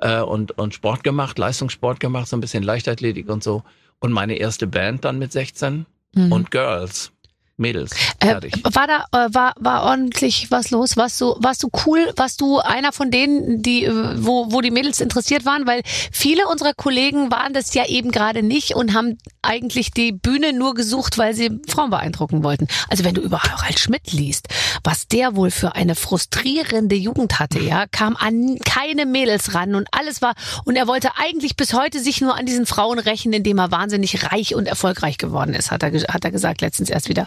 [0.00, 3.62] äh, und, und Sport gemacht, Leistungssport gemacht, so ein bisschen Leichtathletik und so.
[4.00, 6.32] Und meine erste Band dann mit 16 Mhm.
[6.32, 7.12] und Girls,
[7.60, 8.54] Mädels, Äh, fertig.
[8.64, 10.96] war da äh, war war ordentlich was los?
[10.96, 12.10] Warst du warst du cool?
[12.16, 15.66] Warst du einer von denen, die äh, wo wo die Mädels interessiert waren?
[15.66, 20.52] Weil viele unserer Kollegen waren das ja eben gerade nicht und haben eigentlich die Bühne
[20.52, 22.66] nur gesucht, weil sie Frauen beeindrucken wollten.
[22.88, 24.48] Also wenn du über Harald Schmidt liest,
[24.82, 29.88] was der wohl für eine frustrierende Jugend hatte, ja, kam an keine Mädels ran und
[29.92, 30.34] alles war
[30.64, 34.32] und er wollte eigentlich bis heute sich nur an diesen Frauen rächen, indem er wahnsinnig
[34.32, 37.26] reich und erfolgreich geworden ist, hat er hat er gesagt letztens erst wieder.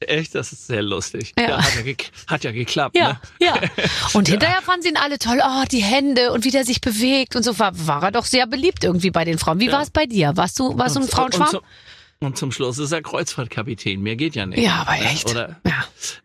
[0.00, 1.32] Echt, das ist sehr lustig.
[1.38, 1.48] Ja.
[1.48, 1.94] Ja, hat, ja
[2.26, 2.96] hat ja geklappt.
[2.96, 3.18] Ja, Ne?
[3.40, 3.54] ja.
[4.12, 5.40] Und hinterher fanden sie ihn alle toll.
[5.42, 8.46] Oh, die Hände und wie der sich bewegt und so war, war er doch sehr
[8.46, 9.58] beliebt irgendwie bei den Frauen.
[9.60, 10.36] Wie war es bei dir?
[10.36, 11.48] Warst du, warst du ein Frauenschwarm?
[11.48, 11.62] Und, zum-
[12.20, 14.00] und zum Schluss ist er Kreuzfahrtkapitän.
[14.02, 14.58] Mehr geht ja nicht.
[14.62, 15.30] ja, aber echt.
[15.30, 15.84] Oder, ja.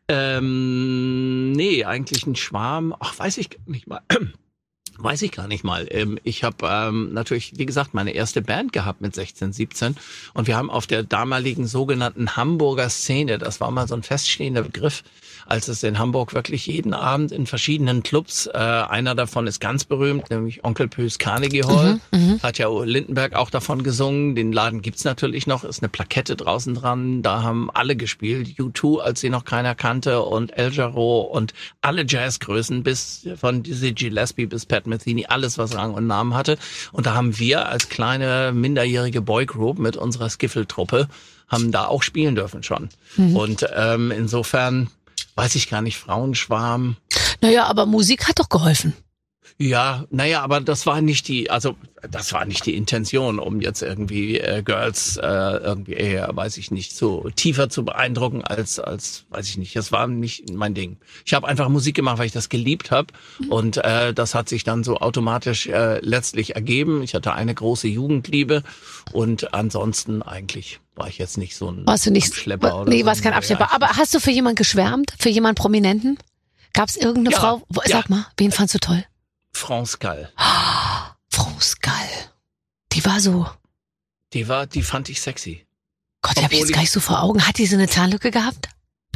[0.10, 2.96] ähm, nee, eigentlich ein Schwarm.
[3.00, 4.02] Ach, weiß ich nicht mal.
[5.04, 5.88] Weiß ich gar nicht mal.
[5.90, 9.96] Ähm, ich habe ähm, natürlich, wie gesagt, meine erste Band gehabt mit 16, 17
[10.36, 14.62] und wir haben auf der damaligen sogenannten Hamburger Szene, das war mal so ein feststehender
[14.62, 15.04] Begriff,
[15.52, 19.84] als es in Hamburg wirklich jeden Abend in verschiedenen Clubs, äh, einer davon ist ganz
[19.84, 24.34] berühmt, nämlich Onkel Pös Carnegie Hall, Mhm, hat ja Lindenberg auch davon gesungen.
[24.34, 27.22] Den Laden gibt's natürlich noch, ist eine Plakette draußen dran.
[27.22, 32.06] Da haben alle gespielt, U2, als sie noch keiner kannte und El Jarreau und alle
[32.08, 36.58] Jazzgrößen bis von Dizzy Gillespie bis Pat Metheny, alles was Rang und Namen hatte.
[36.94, 41.10] Und da haben wir als kleine minderjährige Boygroup mit unserer Skiffle-Truppe
[41.50, 42.88] haben da auch spielen dürfen schon.
[43.36, 44.90] Und ähm, insofern
[45.36, 46.98] weiß ich gar nicht, Frauenschwarm.
[47.42, 48.94] Naja, aber Musik hat doch geholfen.
[49.62, 51.76] Ja, naja, aber das war nicht die, also
[52.10, 56.72] das war nicht die Intention, um jetzt irgendwie äh, Girls äh, irgendwie eher, weiß ich
[56.72, 59.76] nicht, so tiefer zu beeindrucken als als, weiß ich nicht.
[59.76, 60.98] Das war nicht mein Ding.
[61.26, 63.14] Ich habe einfach Musik gemacht, weil ich das geliebt habe
[63.50, 67.04] und äh, das hat sich dann so automatisch äh, letztlich ergeben.
[67.04, 68.64] Ich hatte eine große Jugendliebe
[69.12, 73.02] und ansonsten eigentlich war ich jetzt nicht so ein Warst du nicht, Abschlepper oder nee,
[73.02, 73.06] so.
[73.06, 73.74] warst kein Abschlepper.
[73.74, 75.14] Aber hast du für jemanden geschwärmt?
[75.20, 76.18] Für jemanden Prominenten?
[76.74, 77.62] Gab es irgendeine Ja, Frau?
[77.70, 77.98] Wo- ja.
[77.98, 79.04] Sag mal, wen fandst du toll?
[79.62, 80.32] France Gall.
[81.30, 81.94] France Gall.
[82.94, 83.46] Die war so,
[84.34, 85.66] Die war, die fand ich sexy.
[86.22, 87.48] Gott, die habe ich jetzt gar nicht so vor Augen.
[87.48, 88.70] Hat die so eine Zahnlücke gehabt?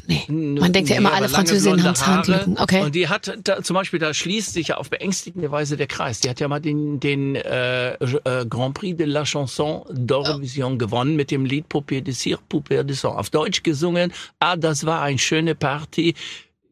[0.07, 0.23] Nee.
[0.29, 2.59] Man denkt ja immer, alle Französinnen haben Zahnlücken.
[2.59, 2.83] Okay.
[2.83, 6.19] Und die hat da, zum Beispiel, da schließt sich ja auf beängstigende Weise der Kreis.
[6.19, 11.15] Die hat ja mal den, den äh, äh, Grand Prix de la Chanson d'Eurovision gewonnen
[11.15, 13.15] mit dem Lied Poupée de Cire, Poupée de Sang.
[13.15, 14.13] Auf Deutsch gesungen.
[14.39, 16.13] Ah, das war eine schöne Party.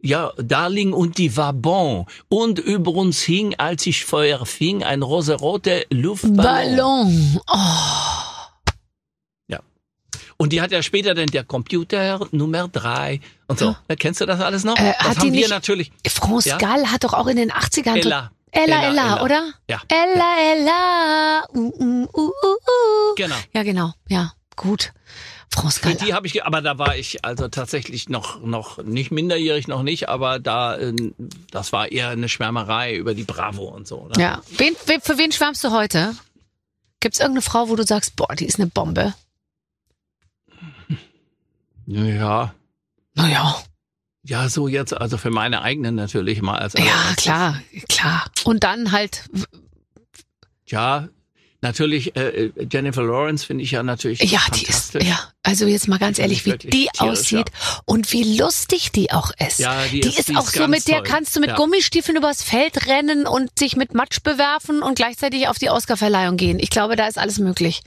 [0.05, 2.05] Ja, Darling und die war bon.
[2.27, 6.35] Und über uns hing, als ich Feuer fing, ein rosarote Luftballon.
[6.75, 7.39] Ballon.
[7.47, 7.57] Oh.
[10.37, 13.75] Und die hat ja später dann der Computer Nummer drei und so.
[13.87, 13.95] Ja.
[13.95, 14.75] Kennst du das alles noch?
[14.77, 15.91] Äh, das hat haben wir nicht- natürlich.
[16.05, 16.57] France Ja?
[16.57, 17.95] Gall hat doch auch in den 80ern.
[17.95, 18.31] Ella.
[18.51, 19.23] Ella, Ella, Ella, Ella.
[19.23, 19.53] oder?
[19.69, 19.81] Ja.
[19.87, 21.43] Ella, Ella.
[21.53, 23.15] Uh, uh, uh, uh, uh.
[23.15, 23.35] Genau.
[23.53, 23.93] Ja, genau.
[24.09, 24.91] Ja, gut.
[25.53, 29.83] France die habe ich, aber da war ich also tatsächlich noch noch nicht minderjährig noch
[29.83, 30.93] nicht, aber da äh,
[31.51, 34.07] das war eher eine Schwärmerei über die Bravo und so.
[34.07, 34.13] Ne?
[34.21, 34.41] Ja.
[34.57, 36.15] Wen, wen, für wen schwärmst du heute?
[36.99, 39.13] Gibt's irgendeine Frau, wo du sagst, boah, die ist eine Bombe?
[41.85, 42.53] ja,
[43.15, 43.61] Naja.
[44.23, 47.23] ja, so jetzt also für meine eigenen natürlich mal als Ja, allererstes.
[47.23, 48.25] klar, klar.
[48.45, 49.25] Und dann halt,
[50.65, 51.09] Ja,
[51.61, 55.87] natürlich äh, äh, Jennifer Lawrence finde ich ja natürlich ja, die ist, ja, also jetzt
[55.87, 57.47] mal ganz ehrlich, wie die tierisch, aussieht
[57.85, 59.59] und wie lustig die auch ist.
[59.59, 61.07] Ja, die die ist- ist die auch ist so, mit der toll.
[61.07, 61.55] kannst du mit Ja.
[61.57, 66.59] Gummistiefeln übers Feld rennen und sich mit Matsch bewerfen und gleichzeitig auf die Oscarverleihung gehen.
[66.59, 67.81] Ich glaube, da ist alles möglich.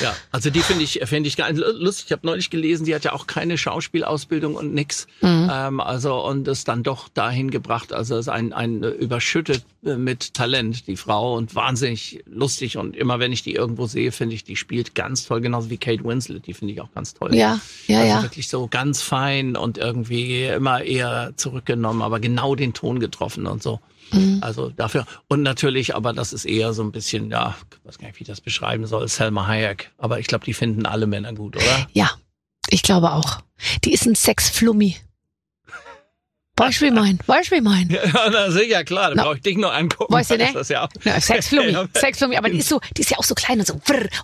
[0.00, 2.06] Ja, also die finde ich finde ich ganz lustig.
[2.06, 5.08] Ich habe neulich gelesen, die hat ja auch keine Schauspielausbildung und nix.
[5.20, 5.50] Mhm.
[5.52, 7.92] Ähm, also und ist dann doch dahin gebracht.
[7.92, 13.18] Also ist ein ein überschüttet äh, mit Talent die Frau und wahnsinnig lustig und immer
[13.18, 16.46] wenn ich die irgendwo sehe, finde ich, die spielt ganz toll, genauso wie Kate Winslet.
[16.46, 17.34] Die finde ich auch ganz toll.
[17.34, 18.22] Ja, ja, also ja.
[18.22, 23.62] wirklich so ganz fein und irgendwie immer eher zurückgenommen, aber genau den Ton getroffen und
[23.62, 23.80] so.
[24.12, 24.38] Mhm.
[24.40, 25.06] Also dafür.
[25.28, 28.22] Und natürlich, aber das ist eher so ein bisschen, ja, ich weiß gar nicht, wie
[28.22, 29.90] ich das beschreiben soll, Selma Hayek.
[29.98, 31.86] Aber ich glaube, die finden alle Männer gut, oder?
[31.92, 32.10] Ja,
[32.68, 33.40] ich glaube auch.
[33.84, 34.96] Die ist ein Sexflummi.
[36.56, 37.18] Weißt du, wie mein?
[37.26, 37.90] Weißt du, wie mein?
[37.90, 39.22] Ja, na sicher, klar, da Na.
[39.24, 40.12] brauche ich dich nur angucken.
[40.12, 40.50] Weißt du, dann ne?
[40.50, 40.88] Ist das ja auch.
[41.04, 41.76] Ja, Sexflummi.
[41.94, 43.74] Sexflummi, aber die ist so, die ist ja auch so klein und so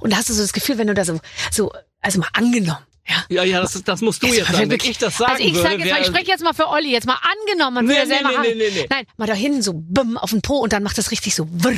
[0.00, 1.18] und da hast du so das Gefühl, wenn du da so,
[1.50, 3.24] so, also mal angenommen, ja.
[3.28, 4.70] Ja, ja, das, ist- das musst du jetzt sagen.
[4.70, 6.68] Wenn ich das sagen also ich würde, sag jetzt mal, ich spreche jetzt mal für
[6.68, 8.42] Olli, jetzt mal angenommen, man Nee, würde nee, selber nee, haben.
[8.42, 8.86] nee, nee, nee.
[8.90, 11.46] Nein, mal da hinten so bumm auf den Po und dann macht das richtig so
[11.58, 11.74] vrr.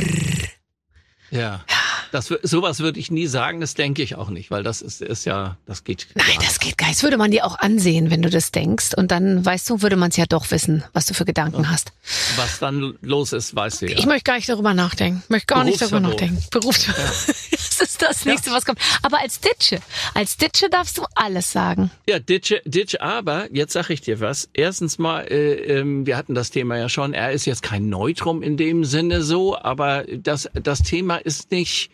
[1.30, 1.64] Ja.
[2.10, 5.24] Das, sowas würde ich nie sagen, das denke ich auch nicht, weil das ist, ist
[5.24, 6.08] ja, das geht.
[6.14, 6.98] Nein, gar das geht gar nicht.
[6.98, 8.90] Das würde man dir auch ansehen, wenn du das denkst.
[8.94, 11.86] Und dann, weißt du, würde man es ja doch wissen, was du für Gedanken hast.
[12.02, 12.36] nicht.
[12.38, 13.96] Was dann los ist, weißt du ja.
[13.96, 15.22] Ich möchte gar nicht darüber nachdenken.
[15.24, 16.44] Ich möchte gar nicht darüber nachdenken.
[16.50, 17.02] Berufsverbot.
[17.50, 18.78] Das ist das nächste, was kommt.
[19.02, 19.80] Aber als Ditsche,
[20.14, 21.90] als Ditsche darfst du alles sagen.
[22.08, 24.48] Ja, Ditch, Ditch, aber jetzt sag ich dir was.
[24.52, 27.14] Erstens mal, äh, ähm, wir hatten das Thema ja schon.
[27.14, 31.90] Er ist jetzt kein Neutrum in dem Sinne so, aber das das Thema ist nicht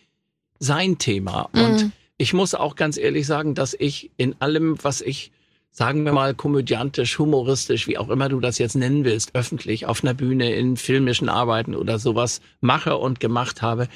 [0.58, 1.48] sein Thema.
[1.52, 5.30] Und ich muss auch ganz ehrlich sagen, dass ich in allem, was ich
[5.70, 10.02] sagen wir mal komödiantisch, humoristisch, wie auch immer du das jetzt nennen willst, öffentlich auf
[10.02, 13.88] einer Bühne in filmischen Arbeiten oder sowas mache und gemacht habe,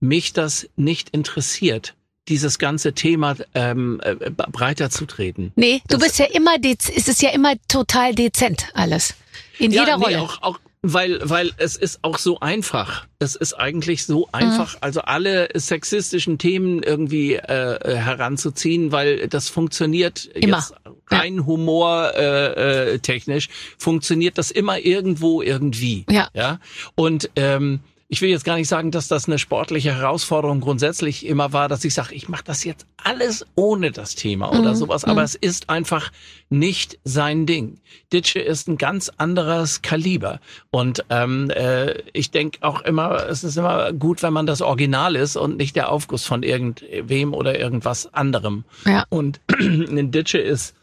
[0.00, 1.94] mich das nicht interessiert,
[2.28, 5.52] dieses ganze Thema ähm, äh, breiter zu treten.
[5.56, 9.14] Nee, du Das- bist ja immer, dez- es ist ja immer total dezent alles.
[9.58, 10.22] In jeder nee, Rolle.
[10.22, 13.06] Auch, auch, weil, weil es ist auch so einfach.
[13.18, 14.78] Es ist eigentlich so einfach, Mhm.
[14.82, 20.58] also alle sexistischen Themen irgendwie äh, heranzuziehen, weil das funktioniert Immer.
[20.58, 20.74] jetzt
[21.10, 26.04] rein humor äh, äh, technisch funktioniert das immer irgendwo irgendwie.
[26.10, 26.28] Ja.
[26.34, 26.60] Ja.
[26.94, 27.80] Und ähm,
[28.10, 31.84] ich will jetzt gar nicht sagen, dass das eine sportliche Herausforderung grundsätzlich immer war, dass
[31.84, 34.76] ich sage, ich mache das jetzt alles ohne das Thema oder Mhm.
[34.76, 36.10] sowas, aber es ist einfach
[36.48, 37.78] nicht sein Ding.
[38.12, 40.40] Ditsche ist ein ganz anderes Kaliber
[40.70, 45.14] und ähm, äh, ich denke auch immer, es ist immer gut, wenn man das Original
[45.14, 48.64] ist und nicht der Aufguss von irgendwem oder irgendwas anderem.
[48.86, 49.04] Ja.
[49.10, 50.74] Und ein Ditsche ist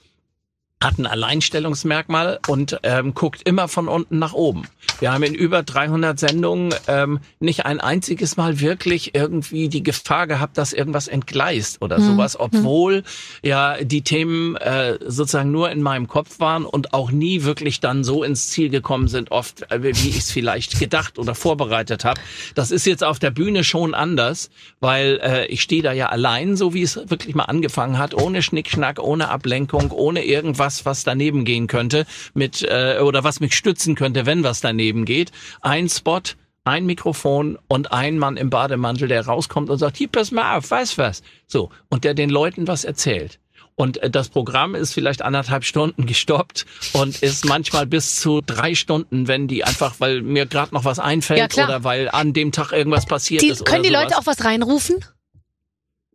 [0.86, 4.64] hat ein Alleinstellungsmerkmal und ähm, guckt immer von unten nach oben.
[5.00, 10.28] Wir haben in über 300 Sendungen ähm, nicht ein einziges Mal wirklich irgendwie die Gefahr
[10.28, 13.04] gehabt, dass irgendwas entgleist oder sowas, obwohl
[13.42, 18.04] ja die Themen äh, sozusagen nur in meinem Kopf waren und auch nie wirklich dann
[18.04, 22.22] so ins Ziel gekommen sind, oft äh, wie ich es vielleicht gedacht oder vorbereitet habe.
[22.54, 26.56] Das ist jetzt auf der Bühne schon anders, weil äh, ich stehe da ja allein,
[26.56, 31.46] so wie es wirklich mal angefangen hat, ohne Schnickschnack, ohne Ablenkung, ohne irgendwas, was daneben
[31.46, 35.32] gehen könnte, mit äh, oder was mich stützen könnte, wenn was daneben geht.
[35.62, 36.22] Ein Spot,
[36.66, 40.72] ein Mikrofon und ein Mann im Bademantel, der rauskommt und sagt, hier, pass mal auf,
[40.72, 41.22] weiß was.
[41.48, 43.40] So, und der den Leuten was erzählt.
[43.76, 48.74] Und äh, das Programm ist vielleicht anderthalb Stunden gestoppt und ist manchmal bis zu drei
[48.74, 52.52] Stunden, wenn die einfach, weil mir gerade noch was einfällt Ja, oder weil an dem
[52.52, 53.66] Tag irgendwas passiert Die, ist.
[53.66, 54.28] können die oder Leute sowas.
[54.28, 54.96] auch was reinrufen?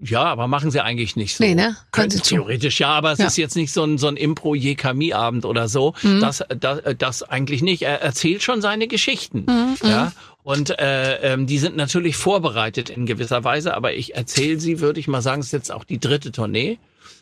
[0.02, 1.44] Ja, aber machen sie eigentlich nicht so.
[1.44, 1.76] Nee, ne?
[1.92, 3.24] Können sie theoretisch, ja, aber es Ja.
[3.24, 3.28] Mhm.
[3.28, 5.94] ist jetzt nicht so ein, so ein Impro-Jekami-Abend oder so.
[6.20, 7.82] Das, das, das eigentlich nicht.
[7.82, 9.44] Er erzählt schon seine Geschichten.
[9.46, 10.12] Mhm, Ja.
[10.42, 14.98] Und äh, ähm, die sind natürlich vorbereitet in gewisser Weise, aber ich erzähle sie, würde
[14.98, 16.78] ich mal sagen, es ist jetzt auch die dritte Tournee,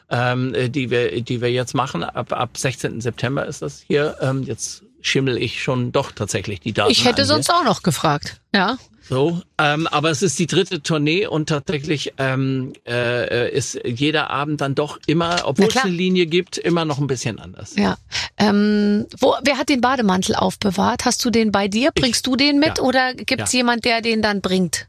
[0.08, 2.04] ähm, äh, die wir, die wir jetzt machen.
[2.04, 3.00] Ab, ab 16.
[3.00, 4.16] September ist das hier.
[4.20, 6.90] Ähm, jetzt schimmel ich schon doch tatsächlich die Daten.
[6.90, 8.40] Ich hätte sonst auch noch gefragt.
[8.54, 8.76] Ja.
[9.08, 14.60] So, ähm, aber es ist die dritte Tournee und tatsächlich ähm, äh, ist jeder Abend
[14.60, 17.74] dann doch immer, obwohl es eine Linie gibt, immer noch ein bisschen anders.
[17.76, 17.96] Ja.
[18.36, 21.06] Ähm, wo, wer hat den Bademantel aufbewahrt?
[21.06, 21.90] Hast du den bei dir?
[21.94, 22.84] Bringst du den mit Ja.
[22.84, 23.58] oder gibt's Ja.
[23.60, 24.88] jemand, der den dann bringt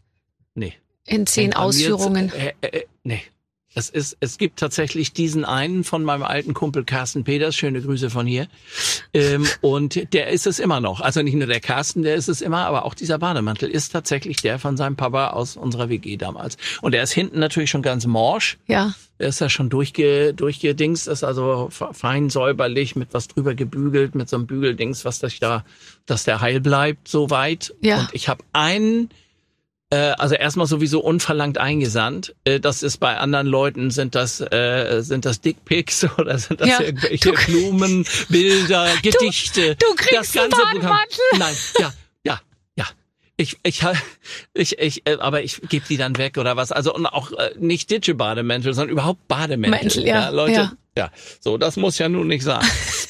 [0.53, 0.73] Nee.
[1.05, 2.29] in zehn Ausführungen?
[2.33, 3.21] Äh, äh, nee.
[3.75, 8.09] Es ist, es gibt tatsächlich diesen einen von meinem alten Kumpel Carsten Peters, schöne Grüße
[8.09, 8.47] von hier.
[9.13, 11.01] Ähm, und der ist es immer noch.
[11.01, 14.37] Also nicht nur der Carsten, der ist es immer, aber auch dieser Bademantel ist tatsächlich
[14.37, 16.57] der von seinem Papa aus unserer WG damals.
[16.81, 18.57] Und der ist hinten natürlich schon ganz morsch.
[18.67, 18.93] Ja.
[19.19, 24.15] Er ist ja schon durchge, durchgedingst, ist also fe- fein säuberlich, mit was drüber gebügelt,
[24.15, 25.63] mit so einem Bügeldings, was das da,
[26.07, 27.75] dass der heil bleibt, soweit.
[27.81, 27.99] Ja.
[27.99, 29.09] Und ich habe einen,
[29.95, 32.35] also erstmal sowieso unverlangt eingesandt.
[32.43, 36.69] Äh, das ist bei anderen Leuten, sind das, äh, sind das Dickpics oder sind das
[36.69, 36.81] Ja.
[36.81, 39.75] irgendwelche Blumen, Bilder, Gedichte.
[39.75, 40.73] du kriegst einen Programm.
[40.73, 41.19] Bademantel.
[41.39, 42.39] Nein, ja, ja,
[42.75, 42.85] ja.
[43.37, 43.81] Ich, ich,
[44.53, 46.71] ich, ich, äh, aber ich gebe die dann weg oder was.
[46.71, 49.79] Also und auch äh, nicht Ditsche-Bademäntel, sondern überhaupt Bademäntel.
[49.81, 50.71] Mäntel, ja, Leute, ja.
[50.95, 51.11] ja.
[51.39, 52.63] So, das muss ja nun nicht sein.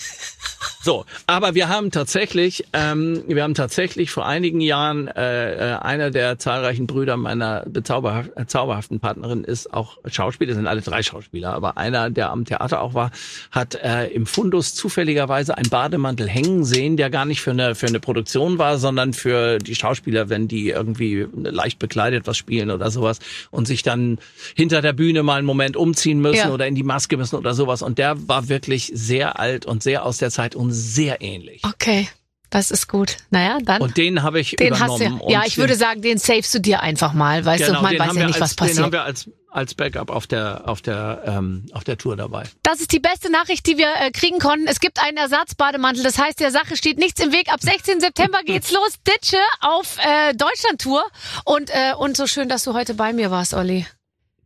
[0.81, 6.09] So, aber wir haben tatsächlich, ähm, wir haben tatsächlich vor einigen Jahren äh, äh, einer
[6.09, 11.53] der zahlreichen Brüder meiner bezauberhaft, äh, zauberhaften Partnerin ist auch Schauspieler, sind alle drei Schauspieler,
[11.53, 13.11] aber einer, der am Theater auch war,
[13.51, 17.87] hat äh, im Fundus zufälligerweise einen Bademantel hängen sehen, der gar nicht für eine für
[17.87, 22.89] eine Produktion war, sondern für die Schauspieler, wenn die irgendwie leicht bekleidet was spielen oder
[22.89, 23.19] sowas
[23.51, 24.17] und sich dann
[24.55, 26.51] hinter der Bühne mal einen Moment umziehen müssen Ja.
[26.53, 27.81] oder in die Maske müssen oder sowas.
[27.81, 31.63] Und der war wirklich sehr alt und sehr aus der Zeit und sehr ähnlich.
[31.63, 32.07] Okay.
[32.49, 33.17] Das ist gut.
[33.29, 33.81] Naja, dann.
[33.81, 35.19] Und den habe ich den hast übernommen.
[35.19, 35.25] du.
[35.25, 38.15] und Ja, ich würde sagen, den savest du dir einfach mal, weißt du, man weiß
[38.15, 38.77] ja nicht, als, was passiert.
[38.77, 42.45] Den haben wir als, als Backup auf der, auf der, ähm, auf der Tour dabei.
[42.63, 44.67] Das ist die beste Nachricht, die wir äh, kriegen konnten.
[44.67, 46.03] Es gibt einen Ersatzbademantel.
[46.03, 47.53] Das heißt, der Sache steht nichts im Weg.
[47.53, 47.99] Ab 16.
[47.99, 48.95] September geht's los.
[49.07, 51.03] Ditsche auf äh, Deutschland-Tour.
[51.45, 53.85] Und, äh, und so schön, dass du heute bei mir warst, Olli.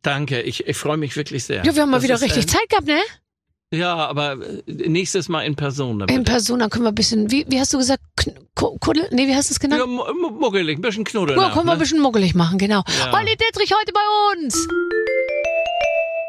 [0.01, 1.63] Danke, ich, ich freue mich wirklich sehr.
[1.63, 2.99] Ja, wir haben mal Das wieder richtig äh, Zeit gehabt, ne?
[3.73, 5.99] Ja, aber äh, nächstes Mal in Person.
[5.99, 6.23] dann In.
[6.23, 8.03] Person, dann können wir ein bisschen, wie, wie hast du gesagt,
[8.55, 9.07] Kuddel?
[9.11, 9.81] Nee, wie hast du es genannt?
[9.81, 11.35] Ja, mu- mu- muggelig, ein bisschen Knuddel.
[11.35, 12.83] Ja, können wir ein bisschen muggelig machen, genau.
[12.99, 13.13] Ja.
[13.17, 14.67] Olli Dittrich heute bei uns.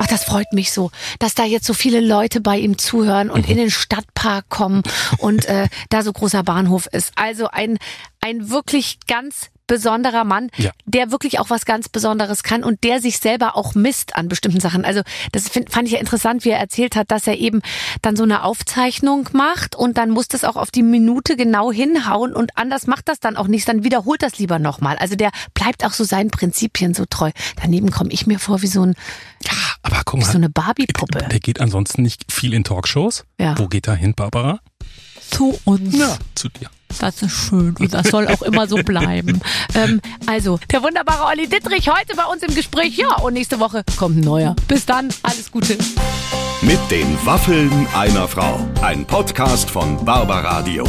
[0.01, 3.49] Ach, das freut mich so, dass da jetzt so viele Leute bei ihm zuhören und
[3.49, 4.83] in den Stadtpark kommen
[5.19, 7.13] und äh, da so großer Bahnhof ist.
[7.15, 7.79] Also ein,
[8.21, 10.71] ein wirklich ganz besonderer Mann, Ja.
[10.85, 14.61] der wirklich auch was ganz Besonderes kann und der sich selber auch misst an bestimmten
[14.61, 14.85] Sachen.
[14.85, 15.03] Also
[15.33, 17.63] das find, fand ich ja interessant, wie er erzählt hat, dass er eben
[18.03, 22.35] dann so eine Aufzeichnung macht und dann muss das auch auf die Minute genau hinhauen
[22.35, 24.97] und anders macht das dann auch nicht, dann wiederholt das lieber nochmal.
[24.99, 27.31] Also der bleibt auch so seinen Prinzipien so treu.
[27.63, 28.95] Daneben komme ich mir vor wie so, ein,
[29.83, 31.27] Aber guck wie mal, so eine Barbie-Puppe.
[31.31, 33.25] der geht ansonsten nicht viel in Talkshows.
[33.41, 33.57] Ja.
[33.59, 34.61] Wo geht er hin, Barbara?
[35.31, 35.97] Zu uns.
[36.35, 36.69] Zu dir.
[36.99, 39.41] Das ist schön und das soll auch immer so bleiben.
[39.75, 42.97] ähm, also, der wunderbare Olli Dittrich heute bei uns im Gespräch.
[42.97, 44.57] Ja, und nächste Woche kommt ein neuer.
[44.69, 45.77] Bis dann, alles Gute.
[46.63, 48.59] Mit den Waffeln einer Frau.
[48.83, 50.85] Ein Podcast von Barbaradio.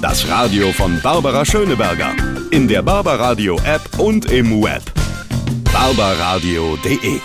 [0.00, 2.14] Das Radio von Barbara Schöneberger.
[2.50, 4.82] In der Barbaradio App und im Web.
[5.72, 7.20] barbaradio.de